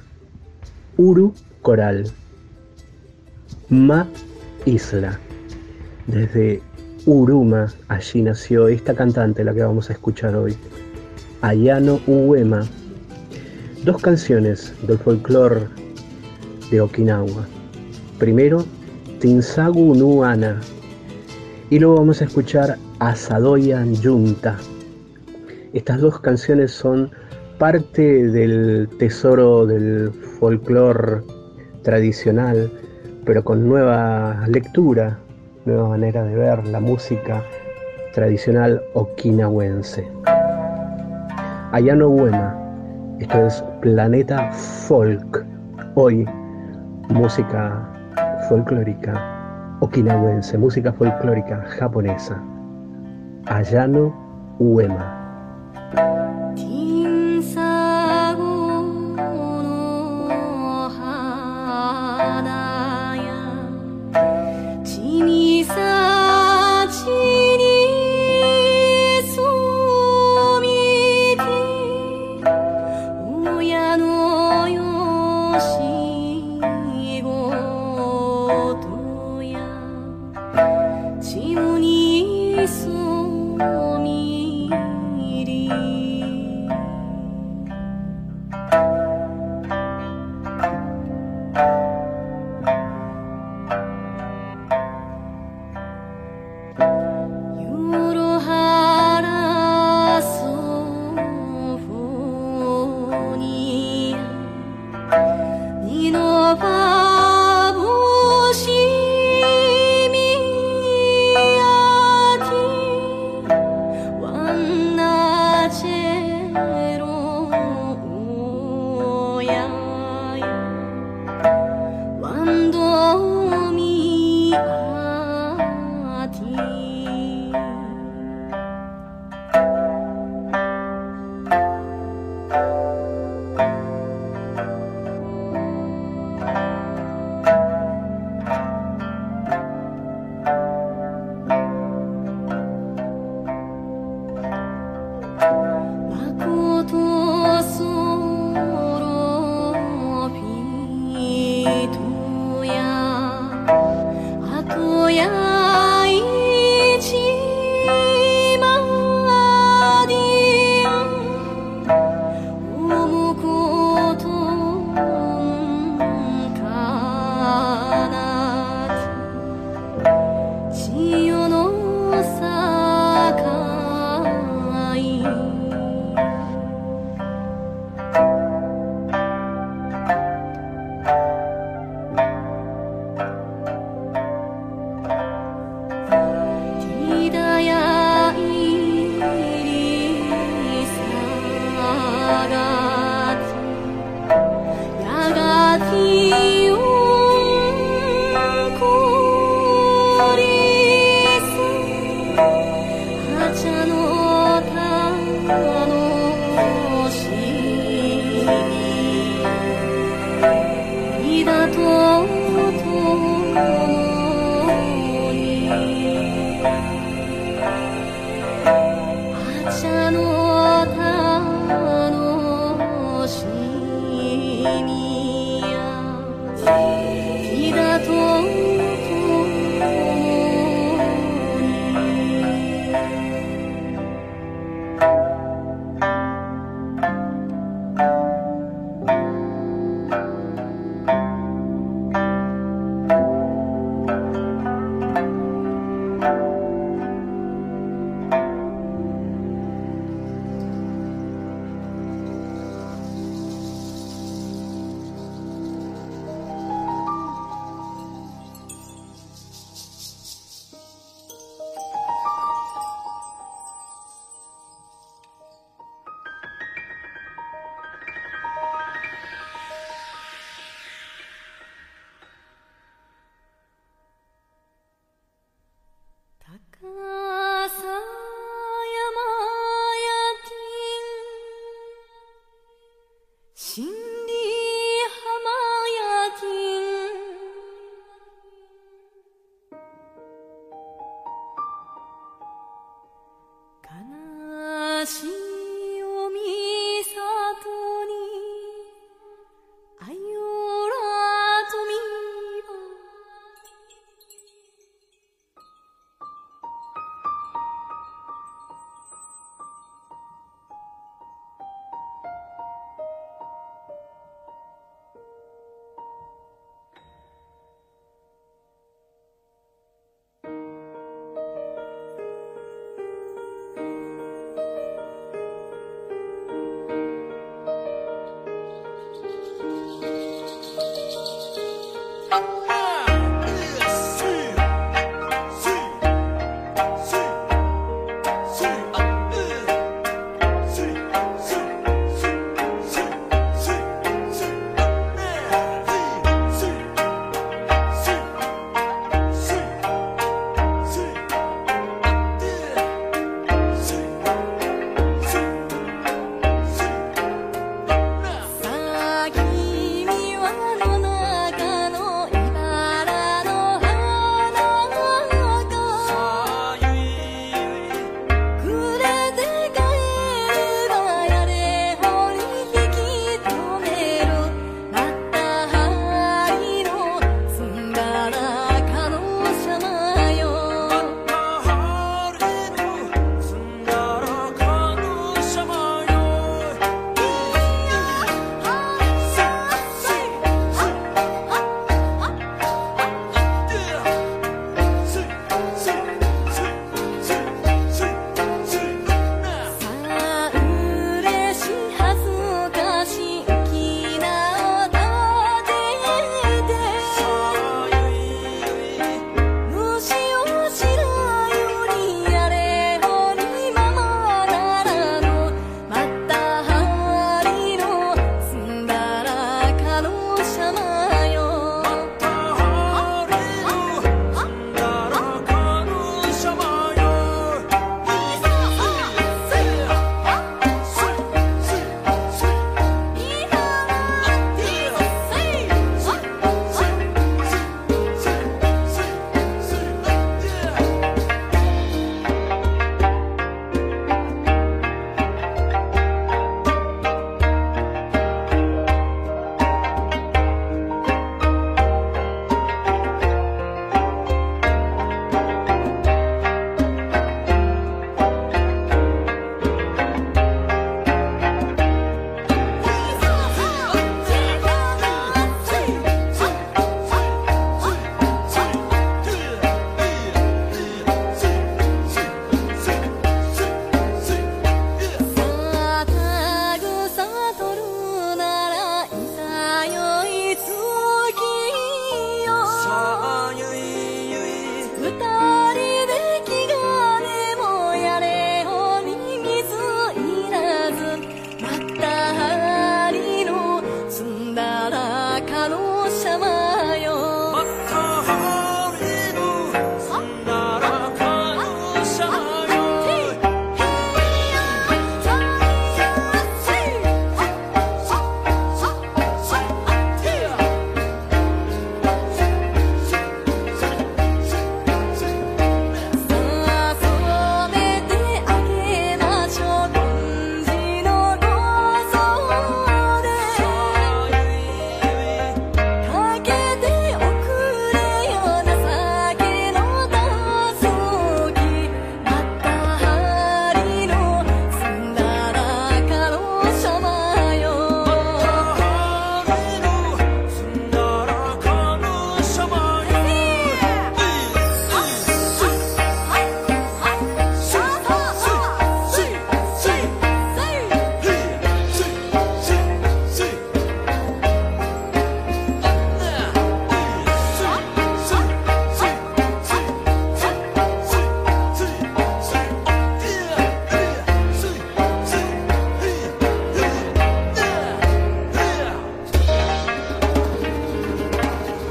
Uru, 0.96 1.34
coral. 1.60 2.10
Ma, 3.74 4.06
isla. 4.66 5.18
Desde 6.06 6.62
Uruma, 7.06 7.72
allí 7.88 8.22
nació 8.22 8.68
esta 8.68 8.94
cantante, 8.94 9.42
la 9.42 9.52
que 9.52 9.62
vamos 9.62 9.90
a 9.90 9.94
escuchar 9.94 10.36
hoy, 10.36 10.56
Ayano 11.42 11.98
Uema. 12.06 12.64
Dos 13.84 14.00
canciones 14.00 14.72
del 14.86 14.96
folclore 14.98 15.66
de 16.70 16.80
Okinawa. 16.80 17.48
Primero, 18.20 18.64
Tinsagu 19.18 19.96
Nuana, 19.96 20.60
y 21.68 21.80
luego 21.80 21.96
vamos 21.96 22.22
a 22.22 22.26
escuchar 22.26 22.78
Asadoya 23.00 23.84
Yunta. 23.86 24.56
Estas 25.72 26.00
dos 26.00 26.20
canciones 26.20 26.70
son 26.70 27.10
parte 27.58 28.28
del 28.28 28.88
tesoro 29.00 29.66
del 29.66 30.12
folclore 30.38 31.22
tradicional, 31.82 32.70
pero 33.24 33.42
con 33.42 33.68
nueva 33.68 34.44
lectura, 34.48 35.18
nueva 35.64 35.88
manera 35.88 36.24
de 36.24 36.36
ver 36.36 36.66
la 36.66 36.80
música 36.80 37.42
tradicional 38.12 38.82
okinawense. 38.94 40.06
Ayano 41.72 42.08
Buena, 42.08 42.56
esto 43.18 43.46
es 43.46 43.64
Planeta 43.80 44.52
Folk. 44.52 45.44
Hoy, 45.94 46.28
música 47.08 47.88
folclórica 48.48 49.76
okinawense, 49.80 50.58
música 50.58 50.92
folclórica 50.92 51.64
japonesa. 51.78 52.40
Ayano 53.46 54.14
Uema. 54.58 55.23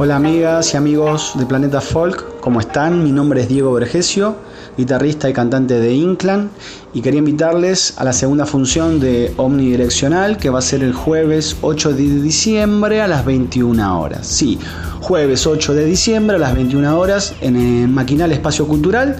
Hola 0.03 0.17
amigas 0.17 0.73
y 0.73 0.75
amigos 0.75 1.31
de 1.35 1.45
Planeta 1.45 1.79
Folk, 1.79 2.41
¿cómo 2.41 2.59
están? 2.59 3.05
Mi 3.05 3.13
nombre 3.13 3.39
es 3.39 3.47
Diego 3.47 3.71
Vergesio, 3.71 4.35
guitarrista 4.77 5.29
y 5.29 5.33
cantante 5.33 5.79
de 5.79 5.93
Inclan 5.93 6.49
y 6.93 7.01
quería 7.01 7.19
invitarles 7.19 7.97
a 7.97 8.03
la 8.03 8.11
segunda 8.11 8.45
función 8.45 8.99
de 8.99 9.33
Omnidireccional 9.37 10.35
que 10.35 10.49
va 10.49 10.59
a 10.59 10.61
ser 10.61 10.83
el 10.83 10.91
jueves 10.91 11.55
8 11.61 11.93
de 11.93 12.21
diciembre 12.21 13.01
a 13.01 13.07
las 13.07 13.23
21 13.23 14.01
horas. 14.01 14.27
Sí, 14.27 14.59
jueves 14.99 15.47
8 15.47 15.73
de 15.73 15.85
diciembre 15.85 16.35
a 16.35 16.39
las 16.39 16.53
21 16.53 16.99
horas 16.99 17.33
en 17.39 17.55
el 17.55 17.87
Maquinal 17.87 18.33
Espacio 18.33 18.67
Cultural 18.67 19.15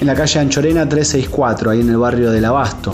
en 0.00 0.06
la 0.08 0.16
calle 0.16 0.40
Anchorena 0.40 0.88
364, 0.88 1.70
ahí 1.70 1.80
en 1.80 1.90
el 1.90 1.96
barrio 1.96 2.32
del 2.32 2.44
Abasto. 2.44 2.92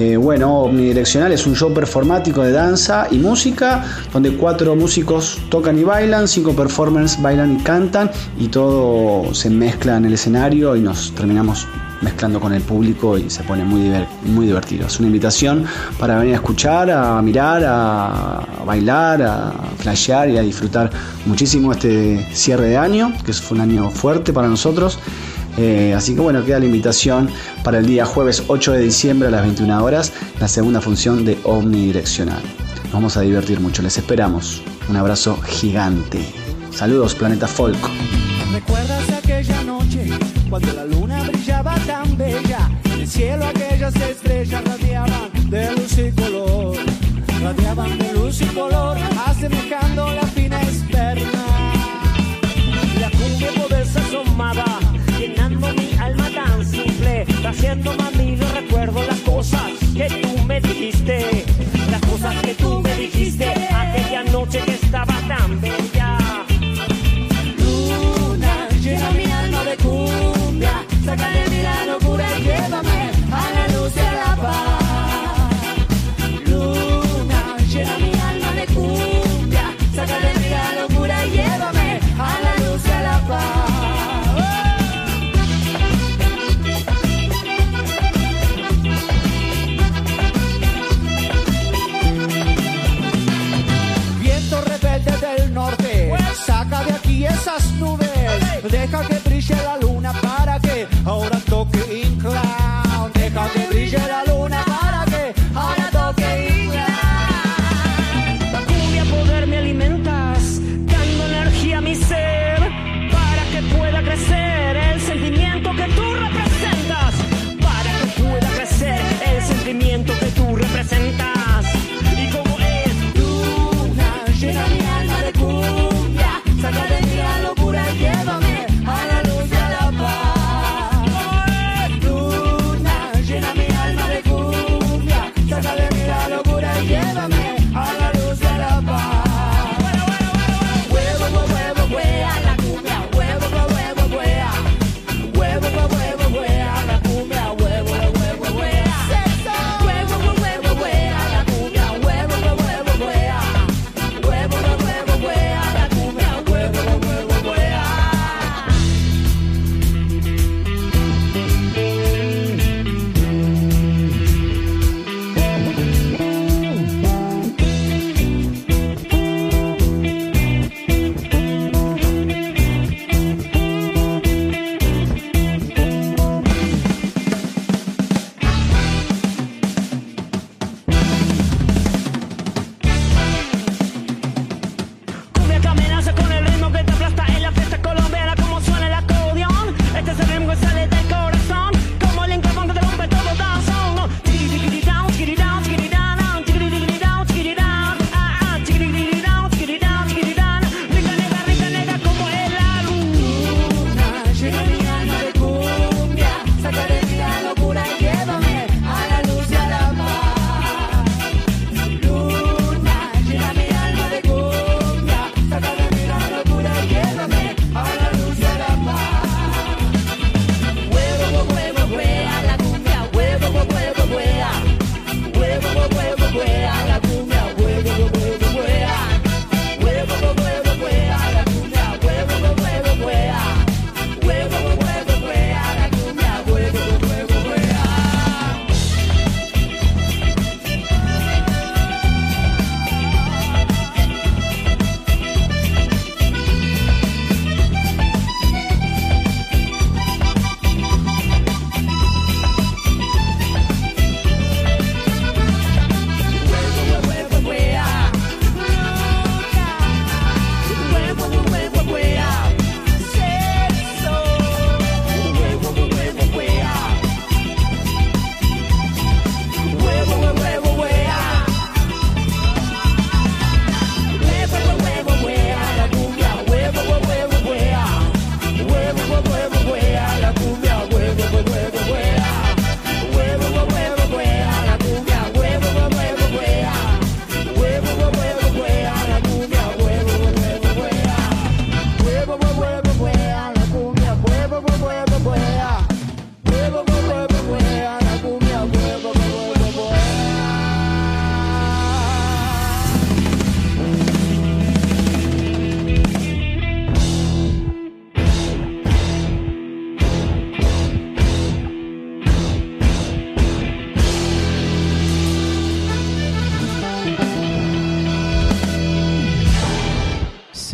Eh, 0.00 0.16
bueno, 0.16 0.60
Omnidireccional 0.60 1.32
es 1.32 1.44
un 1.44 1.56
show 1.56 1.74
performático 1.74 2.40
de 2.44 2.52
danza 2.52 3.08
y 3.10 3.18
música, 3.18 3.84
donde 4.12 4.36
cuatro 4.36 4.76
músicos 4.76 5.40
tocan 5.48 5.76
y 5.76 5.82
bailan, 5.82 6.28
cinco 6.28 6.52
performers 6.54 7.20
bailan 7.20 7.56
y 7.56 7.62
cantan, 7.64 8.08
y 8.38 8.46
todo 8.46 9.34
se 9.34 9.50
mezcla 9.50 9.96
en 9.96 10.04
el 10.04 10.12
escenario 10.12 10.76
y 10.76 10.82
nos 10.82 11.12
terminamos 11.16 11.66
mezclando 12.00 12.38
con 12.38 12.52
el 12.52 12.62
público 12.62 13.18
y 13.18 13.28
se 13.28 13.42
pone 13.42 13.64
muy, 13.64 13.90
muy 14.22 14.46
divertido. 14.46 14.86
Es 14.86 15.00
una 15.00 15.08
invitación 15.08 15.64
para 15.98 16.16
venir 16.20 16.34
a 16.34 16.36
escuchar, 16.36 16.92
a 16.92 17.20
mirar, 17.20 17.64
a 17.66 18.46
bailar, 18.64 19.20
a 19.20 19.52
flashear 19.78 20.30
y 20.30 20.38
a 20.38 20.42
disfrutar 20.42 20.92
muchísimo 21.26 21.72
este 21.72 22.24
cierre 22.32 22.68
de 22.68 22.76
año, 22.76 23.12
que 23.26 23.32
fue 23.32 23.56
un 23.56 23.62
año 23.62 23.90
fuerte 23.90 24.32
para 24.32 24.46
nosotros. 24.46 25.00
Eh, 25.58 25.92
así 25.92 26.14
que 26.14 26.20
bueno, 26.20 26.44
queda 26.44 26.60
la 26.60 26.66
invitación 26.66 27.28
para 27.64 27.78
el 27.78 27.86
día 27.86 28.06
jueves 28.06 28.44
8 28.46 28.72
de 28.72 28.80
diciembre 28.80 29.26
a 29.26 29.30
las 29.32 29.42
21 29.42 29.84
horas, 29.84 30.12
la 30.38 30.46
segunda 30.46 30.80
función 30.80 31.24
de 31.24 31.36
Omnidireccional. 31.42 32.40
Nos 32.84 32.92
vamos 32.92 33.16
a 33.16 33.22
divertir 33.22 33.58
mucho, 33.58 33.82
les 33.82 33.98
esperamos. 33.98 34.62
Un 34.88 34.96
abrazo 34.96 35.36
gigante. 35.42 36.20
Saludos, 36.70 37.16
Planeta 37.16 37.48
Folk. 37.48 37.76
¿Recuerdas 38.52 39.10
aquella 39.10 39.64
noche 39.64 40.08
cuando 40.48 40.72
la 40.74 40.84
luna 40.84 41.24
brillaba 41.24 41.74
tan 41.86 42.16
bella? 42.16 42.70
En 42.84 43.00
el 43.00 43.08
cielo 43.08 43.44
aquellas 43.46 43.96
estrellas 43.96 44.62
radiaban 44.64 45.50
de 45.50 45.72
luz 45.72 45.98
y 45.98 46.12
color. 46.12 46.76
Radiaban 47.42 47.98
de 47.98 48.12
luz 48.12 48.40
y 48.42 48.46
color, 48.46 48.96
asemejando 49.26 50.14
la 50.14 50.27
aquella 64.48 64.77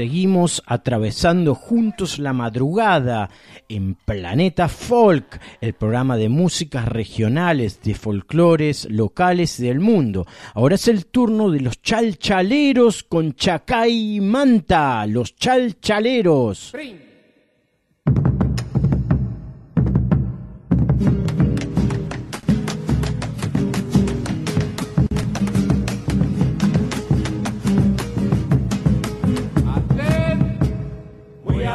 seguimos 0.05 0.63
atravesando 0.67 1.55
juntos 1.55 2.19
la 2.19 2.35
madrugada 2.35 3.31
en 3.71 3.95
Planeta 3.95 4.69
Folk, 4.69 5.41
el 5.63 5.73
programa 5.73 6.19
de 6.19 6.29
músicas 6.29 6.87
regionales, 6.87 7.81
de 7.81 7.95
folclores 7.95 8.87
locales 8.91 9.59
del 9.59 9.81
mundo. 9.81 10.27
Ahora 10.53 10.75
es 10.75 10.89
el 10.89 11.07
turno 11.07 11.51
de 11.51 11.61
los 11.61 11.81
chalchaleros 11.81 13.03
con 13.05 13.33
Chacay 13.33 14.21
Manta, 14.21 15.07
los 15.07 15.37
chalchaleros. 15.37 16.75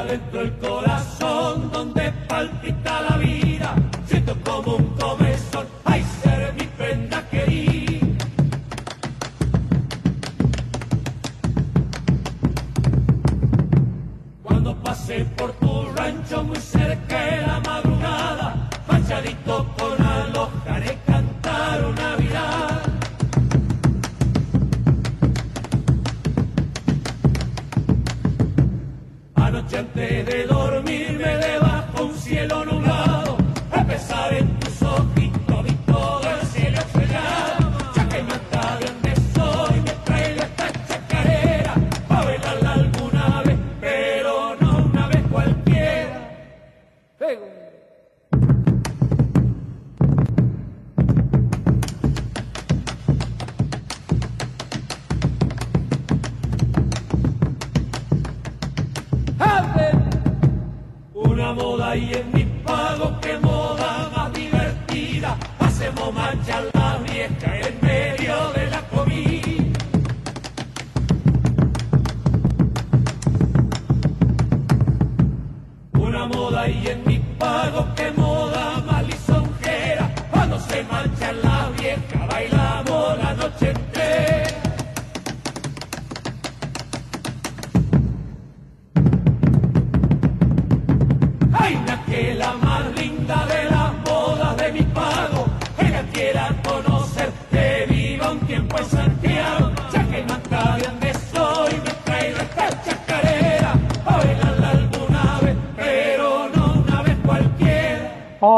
Adentro 0.10 0.42
el 0.42 0.58
corazón 0.58 1.72
donde 1.72 2.12
palpita 2.28 3.02
la 3.02 3.18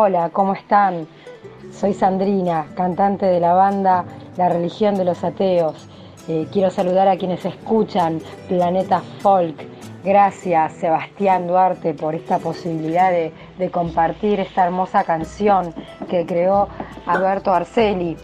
Hola, 0.04 0.32
¿cómo 0.34 0.54
están? 0.54 1.06
Soy 1.72 1.94
Sandrina, 1.94 2.66
cantante 2.74 3.28
de 3.28 3.40
la 3.40 3.54
banda 3.54 4.04
La 4.36 4.50
Religión 4.50 4.96
de 4.96 5.06
los 5.06 5.24
Ateos. 5.24 5.88
Eh, 6.28 6.48
quiero 6.52 6.72
saludar 6.72 7.08
a 7.08 7.18
quienes 7.18 7.46
escuchan 7.46 8.20
Planeta 8.48 9.04
Folk. 9.20 9.64
Gracias, 10.04 10.74
Sebastián 10.74 11.46
Duarte, 11.46 11.94
por 11.94 12.16
esta 12.16 12.40
posibilidad 12.40 13.12
de, 13.12 13.70
compartir 13.70 14.40
esta 14.40 14.66
hermosa 14.66 15.04
canción 15.04 15.72
que 16.10 16.26
creó 16.26 16.68
Alberto 17.06 17.54
Arceli. 17.54 18.18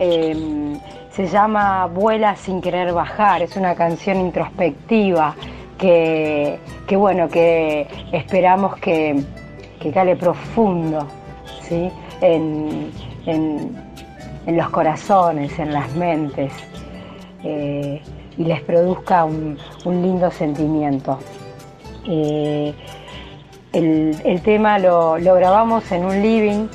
Eh, 0.00 0.76
se 1.12 1.28
llama 1.28 1.86
Vuela 1.86 2.34
sin 2.34 2.60
querer 2.60 2.92
bajar, 2.92 3.42
es 3.42 3.56
una 3.56 3.76
canción 3.76 4.18
introspectiva 4.18 5.36
que, 5.78 6.58
que 6.88 6.96
bueno, 6.96 7.28
que 7.28 7.86
esperamos 8.10 8.74
que, 8.78 9.22
que 9.78 9.92
cale 9.92 10.16
profundo 10.16 11.19
en, 12.20 12.90
en- 13.26 13.90
los 14.46 14.70
corazones, 14.70 15.56
en 15.58 15.72
las 15.72 15.94
mentes 15.94 16.52
eh, 17.44 18.00
y 18.36 18.44
les 18.44 18.60
produzca 18.62 19.24
un, 19.24 19.56
un 19.84 20.02
lindo 20.02 20.30
sentimiento. 20.30 21.18
Eh, 22.08 22.74
el, 23.72 24.16
el 24.24 24.40
tema 24.40 24.78
lo, 24.78 25.18
lo 25.18 25.34
grabamos 25.34 25.92
en 25.92 26.04
un 26.04 26.20
living 26.22 26.66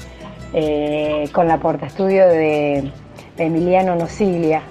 eh, 0.54 1.28
con 1.34 1.48
la 1.50 1.58
porta 1.58 1.88
estudio 1.88 2.28
de 2.28 2.90
Emiliano 3.38 3.96
Nosiglia. 3.96 4.62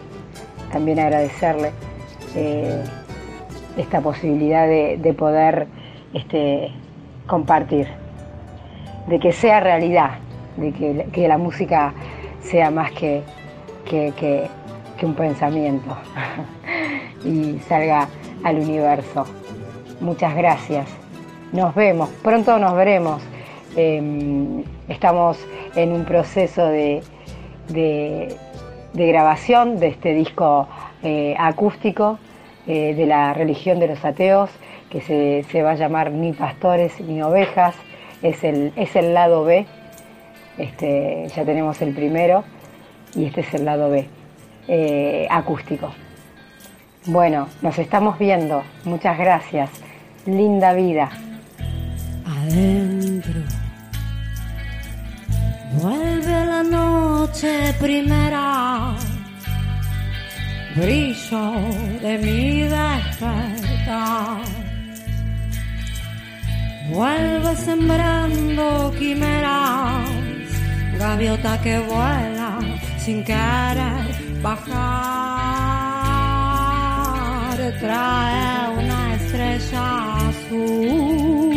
También 0.73 0.99
agradecerle 1.01 1.73
esta 3.77 4.01
posibilidad 4.01 4.67
de, 4.67 4.97
de 4.99 5.13
poder 5.13 5.67
este, 6.15 6.71
compartir, 7.27 7.89
de 9.07 9.19
que 9.19 9.33
sea 9.33 9.61
realidad, 9.61 10.19
de 10.57 10.73
que, 10.73 11.07
que 11.13 11.29
la 11.29 11.39
música 11.39 11.93
sea 12.41 12.71
más 12.71 12.91
que, 12.93 13.23
que- 13.85 14.13
que- 14.17 14.49
un 15.05 15.13
pensamiento 15.15 15.95
y 17.27 17.59
salga 17.69 18.09
al 18.43 18.57
universo. 18.59 19.27
Muchas 20.01 20.35
gracias. 20.35 20.87
Nos 21.53 21.75
vemos, 21.75 22.09
pronto 22.23 22.59
nos 22.59 22.75
veremos. 22.75 23.21
Eh, 23.77 24.65
estamos 24.89 25.39
en 25.77 25.93
un 25.93 26.05
proceso 26.07 26.65
de, 26.69 27.03
de- 27.69 28.35
de 28.95 29.07
grabación 29.09 29.79
de 29.79 29.89
este 29.89 30.15
disco 30.15 30.69
eh, 31.03 31.35
acústico 31.39 32.19
eh, 32.67 32.95
de 32.95 33.05
la 33.05 33.35
religión 33.35 33.79
de 33.81 33.89
los 33.89 34.03
ateos, 34.07 34.49
que 34.89 35.03
se, 35.03 35.43
se 35.51 35.63
va 35.63 35.73
a 35.73 35.75
llamar 35.75 36.13
Ni 36.13 36.33
pastores 36.33 36.99
ni 37.01 37.21
ovejas. 37.21 37.75
Es 38.25 38.43
el, 38.43 39.15
lado 39.15 39.45
B. 39.45 39.67
Este, 40.59 41.29
ya 41.37 41.45
tenemos 41.45 41.81
el 41.83 41.95
primero 41.95 42.43
y 43.15 43.27
este 43.27 43.43
es 43.43 43.55
el 43.55 43.67
lado 43.67 43.91
B, 43.91 44.09
eh, 44.67 45.29
acústico. 45.31 45.93
Bueno, 47.07 47.49
nos 47.61 47.79
estamos 47.79 48.19
viendo. 48.19 48.63
Muchas 48.85 49.19
gracias. 49.19 49.69
Linda 50.25 50.73
vida. 50.73 51.11
adentro. 52.25 53.43
Vuelve 55.83 56.47
la 56.47 56.63
noche 56.63 57.75
primera, 57.81 58.95
brillo 60.77 61.51
de 62.01 62.19
mi 62.19 62.63
despertar. 62.63 64.64
Vuelve 66.89 67.57
sembrando 67.57 68.93
quimeras, 68.99 70.09
gaviota 70.99 71.59
que 71.63 71.79
vuela 71.79 72.59
sin 72.99 73.25
querer 73.25 74.41
bajar. 74.43 75.65
Trae 77.81 78.69
una 78.79 79.15
estrella 79.15 80.17
azul 80.29 81.55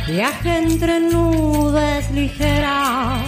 Viaje 0.08 0.58
entre 0.58 1.00
nubes 1.00 2.10
ligeras, 2.12 3.22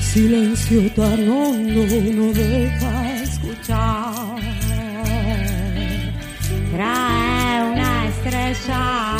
silencio 0.00 0.90
tan 0.96 1.28
hondo 1.28 1.82
no 2.16 2.32
deja 2.32 3.12
escuchar. 3.22 4.40
Trae 6.72 7.70
una 7.72 8.06
estrella 8.08 9.19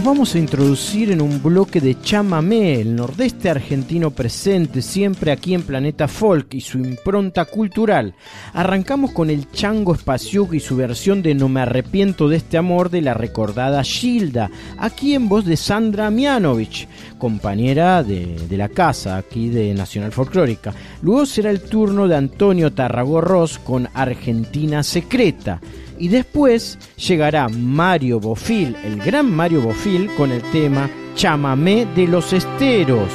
Nos 0.00 0.06
vamos 0.06 0.34
a 0.34 0.38
introducir 0.38 1.10
en 1.10 1.20
un 1.20 1.42
bloque 1.42 1.78
de 1.78 2.00
chamamé, 2.00 2.80
el 2.80 2.96
nordeste 2.96 3.50
argentino 3.50 4.10
presente 4.10 4.80
siempre 4.80 5.30
aquí 5.30 5.52
en 5.52 5.62
Planeta 5.62 6.08
Folk 6.08 6.54
y 6.54 6.62
su 6.62 6.78
impronta 6.78 7.44
cultural. 7.44 8.14
Arrancamos 8.54 9.12
con 9.12 9.28
el 9.28 9.50
Chango 9.50 9.94
Espaciuc 9.94 10.54
y 10.54 10.60
su 10.60 10.74
versión 10.74 11.20
de 11.20 11.34
No 11.34 11.50
me 11.50 11.60
arrepiento 11.60 12.30
de 12.30 12.38
este 12.38 12.56
amor 12.56 12.88
de 12.88 13.02
la 13.02 13.12
recordada 13.12 13.84
Gilda, 13.84 14.50
aquí 14.78 15.14
en 15.14 15.28
voz 15.28 15.44
de 15.44 15.58
Sandra 15.58 16.10
Mianovich, 16.10 16.88
compañera 17.18 18.02
de, 18.02 18.36
de 18.48 18.56
la 18.56 18.70
casa 18.70 19.18
aquí 19.18 19.50
de 19.50 19.74
Nacional 19.74 20.12
Folclórica. 20.12 20.72
Luego 21.02 21.26
será 21.26 21.50
el 21.50 21.60
turno 21.60 22.08
de 22.08 22.16
Antonio 22.16 22.72
Tarragorros 22.72 23.58
con 23.58 23.86
Argentina 23.92 24.82
Secreta. 24.82 25.60
Y 26.00 26.08
después 26.08 26.78
llegará 26.96 27.50
Mario 27.50 28.20
Bofil, 28.20 28.74
el 28.84 28.96
gran 28.96 29.30
Mario 29.30 29.60
Bofil, 29.60 30.10
con 30.16 30.32
el 30.32 30.40
tema 30.50 30.88
Chamamé 31.14 31.86
de 31.94 32.08
los 32.08 32.32
Esteros. 32.32 33.10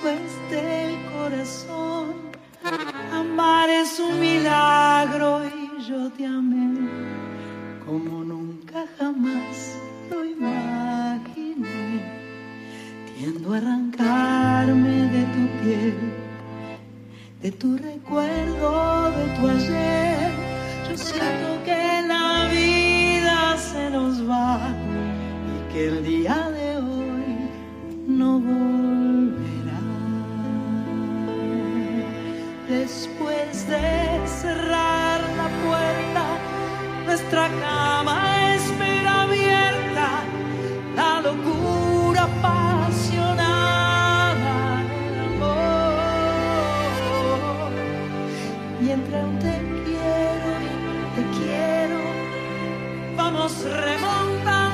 Cueste 0.00 0.84
el 0.84 1.12
corazón. 1.12 1.91
Y 48.82 48.90
entre 48.90 49.22
un 49.22 49.38
te 49.38 49.58
quiero 49.84 50.50
y 50.60 51.14
te 51.14 51.22
quiero, 51.38 52.00
vamos 53.16 53.62
remontando 53.62 54.71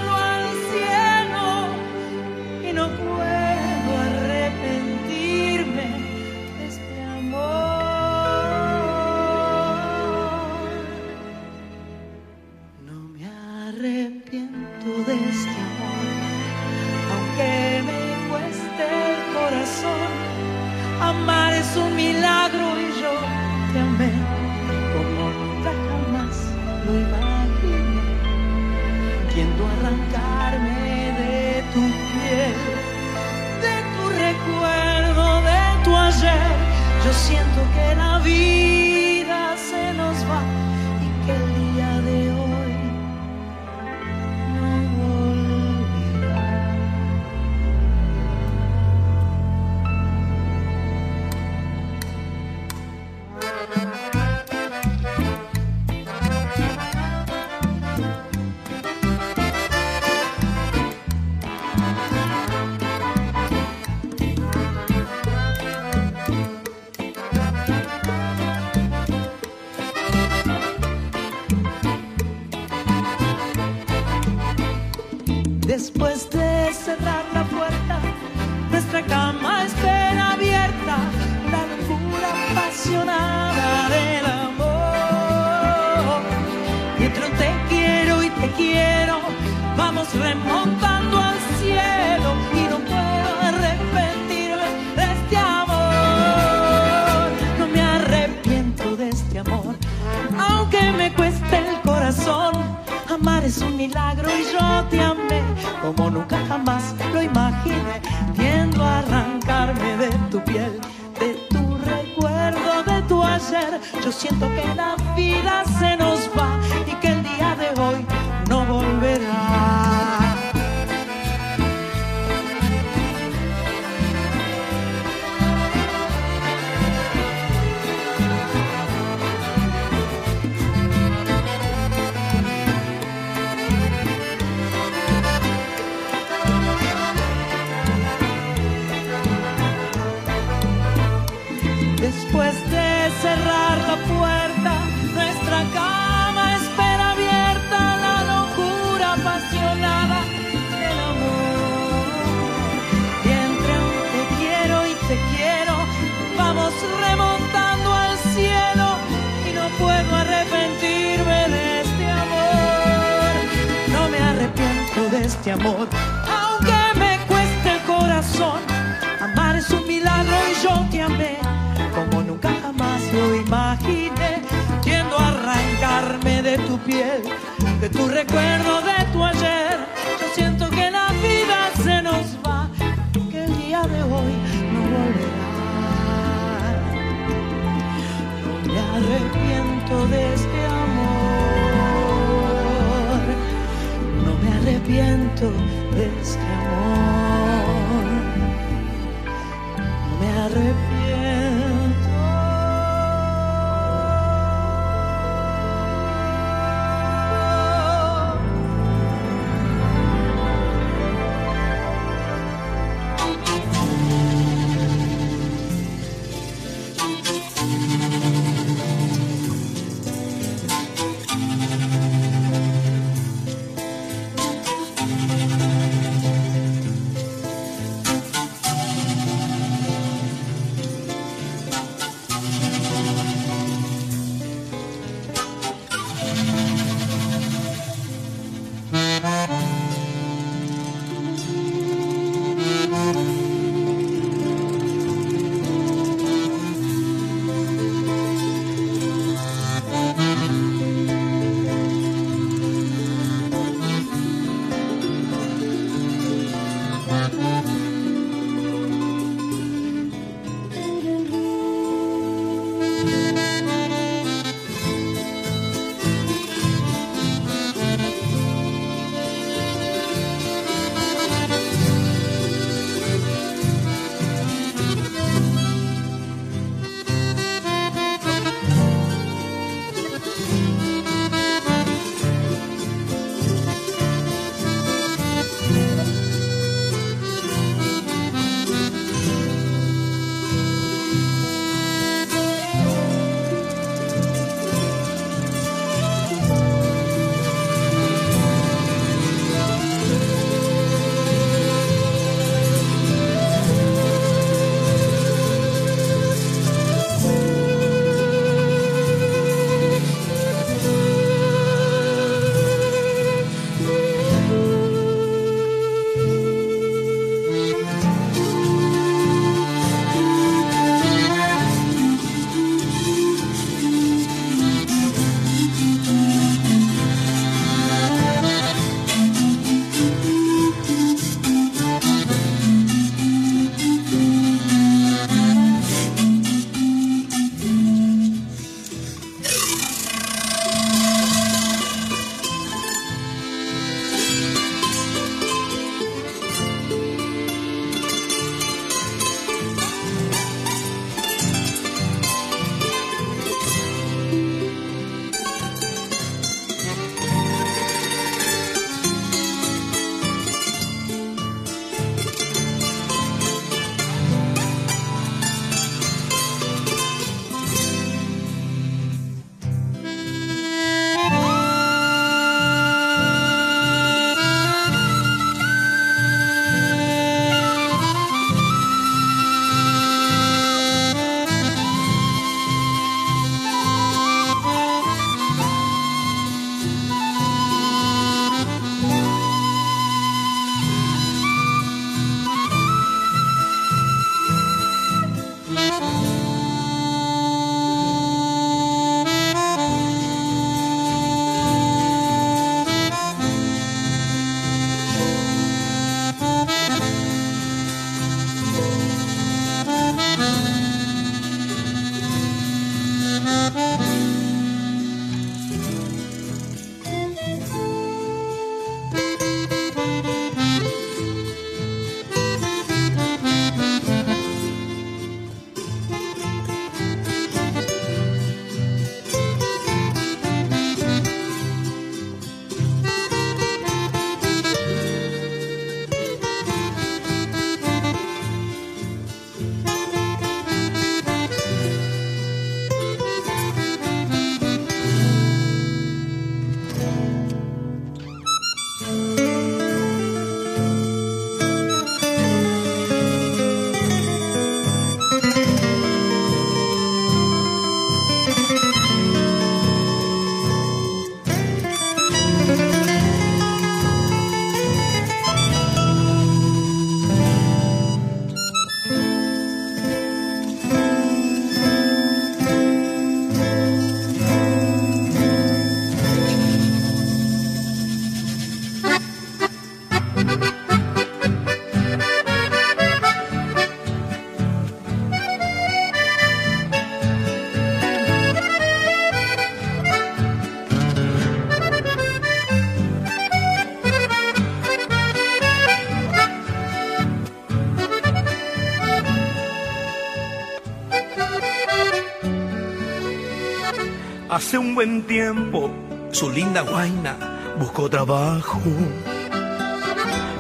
Hace 504.59 504.77
un 504.77 504.97
buen 504.97 505.23
tiempo 505.23 505.89
su 506.33 506.51
linda 506.51 506.81
guaina 506.81 507.37
buscó 507.79 508.11
trabajo. 508.11 508.81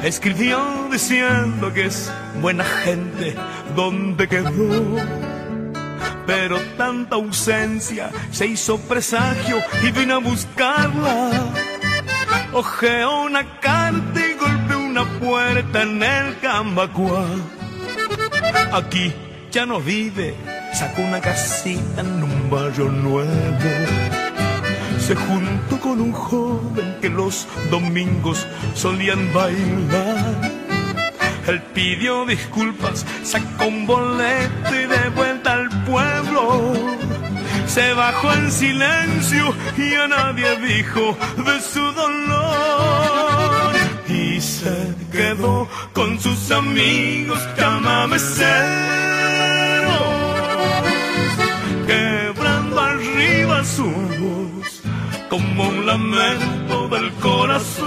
Escribió 0.04 0.88
diciendo 0.88 1.74
que 1.74 1.86
es 1.86 2.08
buena 2.40 2.62
gente 2.62 3.34
donde 3.74 4.28
quedó. 4.28 5.02
Pero 6.28 6.60
tanta 6.76 7.16
ausencia 7.16 8.12
se 8.30 8.46
hizo 8.46 8.78
presagio 8.78 9.58
y 9.82 9.90
vino 9.90 10.14
a 10.14 10.18
buscarla. 10.18 11.30
Ojeó 12.52 13.22
una 13.22 13.58
carta 13.58 14.20
y 14.20 14.34
golpeó 14.34 14.78
una 14.78 15.04
puerta 15.18 15.82
en 15.82 16.00
el 16.00 16.38
Cambacuá. 16.38 17.26
Aquí 18.72 19.12
ya 19.50 19.66
no 19.66 19.80
vive, 19.80 20.36
sacó 20.78 21.02
una 21.02 21.20
casita 21.20 22.02
en 22.02 22.22
un 22.22 22.50
barrio 22.50 22.88
nuevo. 22.88 23.32
Se 25.00 25.16
juntó 25.16 25.80
con 25.80 26.00
un 26.00 26.12
joven 26.12 26.98
que 27.00 27.09
los 27.09 27.48
domingos 27.68 28.46
solían 28.74 29.32
bailar. 29.32 30.36
Él 31.48 31.60
pidió 31.74 32.24
disculpas, 32.26 33.05
sacó 33.24 33.66
un 33.66 33.88
boleto 33.88 34.70
y 34.72 34.86
de 34.86 35.09
vuelta 35.16 35.55
al 35.55 35.68
pueblo. 35.84 36.74
Se 37.66 37.92
bajó 37.94 38.32
en 38.34 38.52
silencio 38.52 39.52
y 39.76 39.94
a 39.94 40.06
nadie 40.06 40.56
dijo 40.59 41.16
de 41.44 41.60
su 41.60 41.82
dolor. 42.02 43.72
Y 44.09 44.40
se 44.40 44.94
quedó 45.10 45.66
con 45.92 46.20
sus 46.20 46.52
amigos 46.52 47.40
chamameceros, 47.56 48.38
quebrando 48.38 49.17
como 55.59 55.70
un 55.70 55.86
lamento 55.86 56.89
del 56.89 57.12
corazón. 57.14 57.86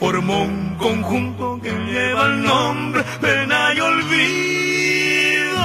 Formó 0.00 0.42
un 0.42 0.74
conjunto 0.76 1.60
que 1.62 1.70
lleva 1.70 2.26
el 2.26 2.42
nombre 2.42 3.04
pena 3.20 3.72
y 3.72 3.80
olvido. 3.80 5.64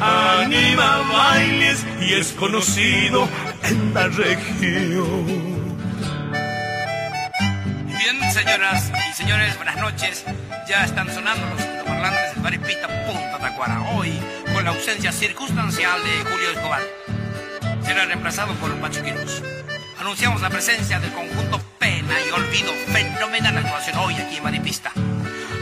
Anima 0.00 1.02
bailes 1.12 1.86
y 2.00 2.14
es 2.14 2.32
conocido 2.32 3.28
en 3.62 3.92
la 3.92 4.08
región. 4.08 5.76
Bien, 7.86 8.32
señoras 8.32 8.90
y 9.10 9.12
señores, 9.14 9.54
buenas 9.56 9.76
noches. 9.76 10.24
Ya 10.66 10.84
están 10.84 11.12
sonando 11.12 11.46
los 11.46 11.60
altoparlantes 11.60 12.34
del 12.34 12.42
Baripita 12.42 12.88
Punta 13.06 13.38
Tacuara. 13.38 13.82
Hoy, 13.94 14.18
con 14.54 14.64
la 14.64 14.70
ausencia 14.70 15.12
circunstancial 15.12 16.02
de 16.02 16.30
Julio 16.30 16.50
Escobar, 16.54 16.80
será 17.84 18.04
reemplazado 18.04 18.54
por 18.54 18.74
Pacho 18.76 19.02
Quiroz. 19.02 19.42
Anunciamos 19.98 20.40
la 20.42 20.50
presencia 20.50 20.98
del 21.00 21.12
conjunto 21.12 21.60
Pena 21.78 22.14
y 22.26 22.30
Olvido. 22.30 22.72
Fenomenal 22.92 23.58
actuación 23.58 23.96
hoy 23.98 24.14
aquí 24.14 24.36
en 24.36 24.42
Maripista. 24.42 24.92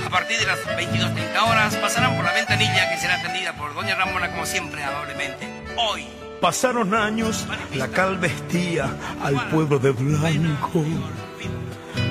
A 0.06 0.10
partir 0.10 0.38
de 0.38 0.46
las 0.46 0.58
22.30 0.66 1.48
horas 1.48 1.76
pasarán 1.76 2.16
por 2.16 2.24
la 2.24 2.32
ventanilla 2.32 2.90
que 2.90 2.98
será 2.98 3.16
atendida 3.16 3.52
por 3.56 3.74
Doña 3.74 3.94
Ramona 3.94 4.30
como 4.30 4.46
siempre 4.46 4.82
amablemente. 4.82 5.48
Hoy 5.76 6.06
Pasaron 6.40 6.94
años, 6.94 7.46
la 7.74 7.88
cal 7.88 8.16
vestía 8.16 8.88
al 9.22 9.48
pueblo 9.50 9.78
de 9.78 9.90
blanco. 9.90 10.82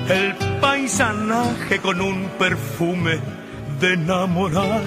El 0.08 0.36
paisanaje 0.60 1.80
con 1.80 2.00
un 2.00 2.28
perfume 2.38 3.18
de 3.80 3.94
enamorar. 3.94 4.82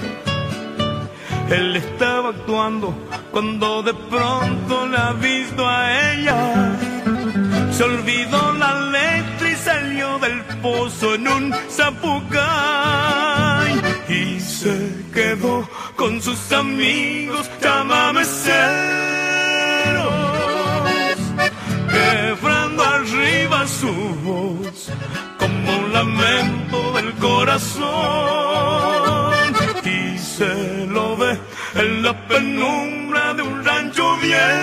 Él 1.50 1.76
estaba 1.76 2.30
actuando 2.30 2.94
cuando 3.30 3.82
de 3.82 3.92
pronto 3.94 4.86
la 4.86 5.08
ha 5.08 5.12
visto 5.12 5.68
a 5.68 6.12
ella. 6.12 6.72
Se 7.70 7.84
olvidó 7.84 8.54
la 8.54 8.80
letra 8.90 9.50
y 9.50 9.56
salió 9.56 10.18
del 10.20 10.40
pozo 10.62 11.16
en 11.16 11.28
un 11.28 11.54
zapucay. 11.70 12.32
Y 14.08 14.40
se 14.40 15.04
quedó 15.12 15.68
con 15.96 16.22
sus 16.22 16.50
amigos 16.52 17.50
chamameceros. 17.60 18.54
Quebrando 21.90 22.82
arriba 22.84 23.66
su 23.66 23.92
voz 24.24 24.90
como 25.38 25.78
un 25.78 25.92
lamento 25.92 26.92
del 26.92 27.12
corazón. 27.14 29.33
Se 30.36 30.86
lo 30.88 31.16
ve 31.16 31.38
en 31.76 32.02
la 32.02 32.12
penumbra 32.26 33.34
de 33.34 33.42
un 33.42 33.64
rancho 33.64 34.16
viejo 34.16 34.54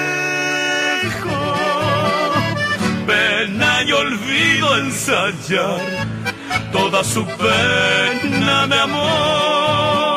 pena 3.07 3.83
y 3.83 3.91
olvido 3.93 4.77
ensayar 4.77 6.07
toda 6.73 7.03
su 7.03 7.25
pena 7.25 8.67
de 8.67 8.79
amor. 8.79 10.10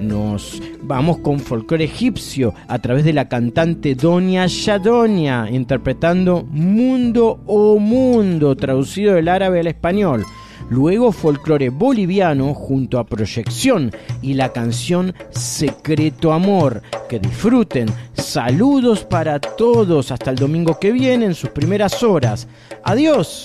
Nos 0.00 0.62
vamos 0.82 1.18
con 1.18 1.40
folclore 1.40 1.84
egipcio 1.84 2.54
a 2.68 2.78
través 2.78 3.04
de 3.04 3.12
la 3.12 3.28
cantante 3.28 3.94
Doña 3.94 4.46
Yadonia, 4.46 5.48
interpretando 5.50 6.46
Mundo 6.50 7.40
o 7.46 7.78
Mundo, 7.78 8.56
traducido 8.56 9.14
del 9.14 9.28
árabe 9.28 9.60
al 9.60 9.66
español. 9.66 10.24
Luego 10.70 11.12
folclore 11.12 11.70
boliviano 11.70 12.52
junto 12.52 12.98
a 12.98 13.06
Proyección 13.06 13.90
y 14.20 14.34
la 14.34 14.52
canción 14.52 15.14
Secreto 15.30 16.32
Amor. 16.32 16.82
Que 17.08 17.18
disfruten. 17.18 17.88
Saludos 18.12 19.04
para 19.04 19.40
todos. 19.40 20.12
Hasta 20.12 20.30
el 20.30 20.36
domingo 20.36 20.78
que 20.78 20.92
viene 20.92 21.24
en 21.24 21.34
sus 21.34 21.50
primeras 21.50 22.02
horas. 22.02 22.46
Adiós. 22.84 23.44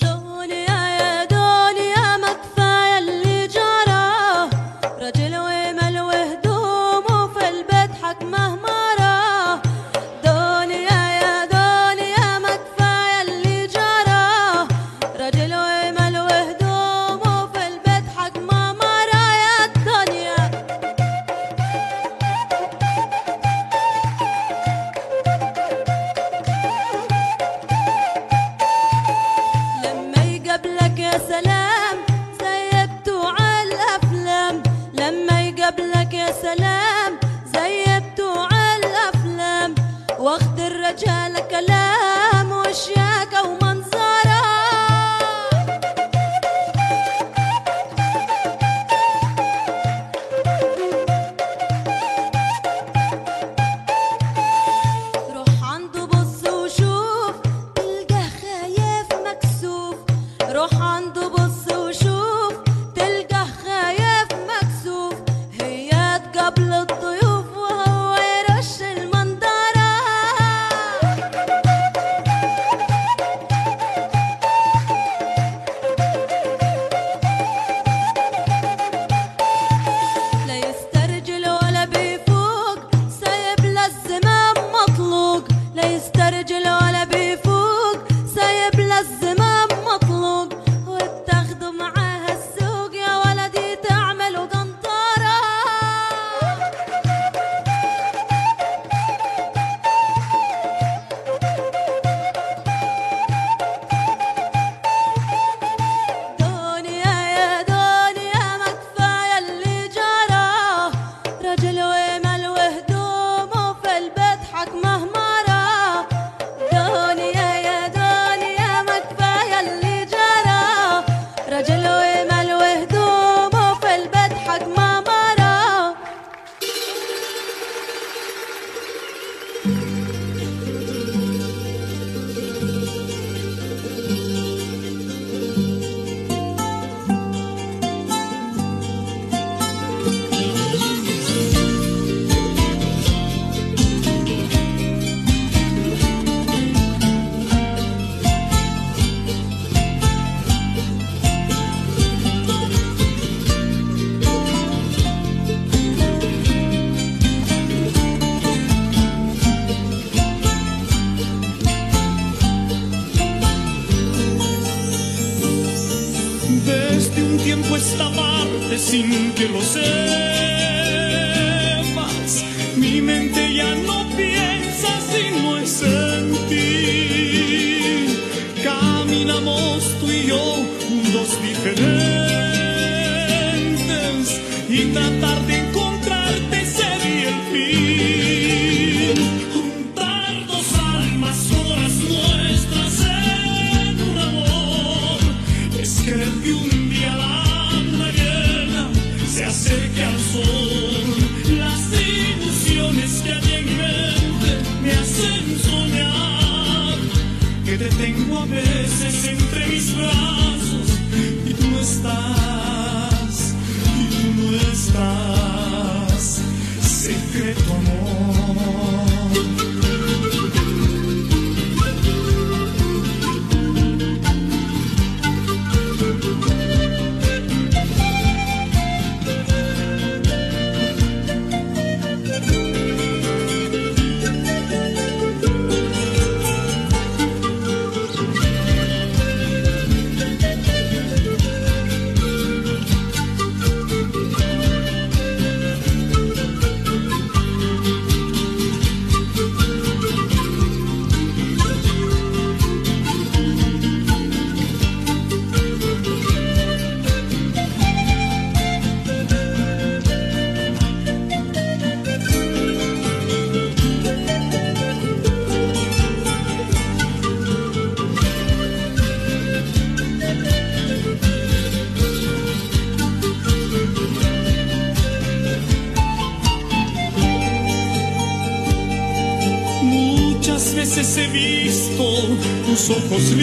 Ojos 282.90 283.36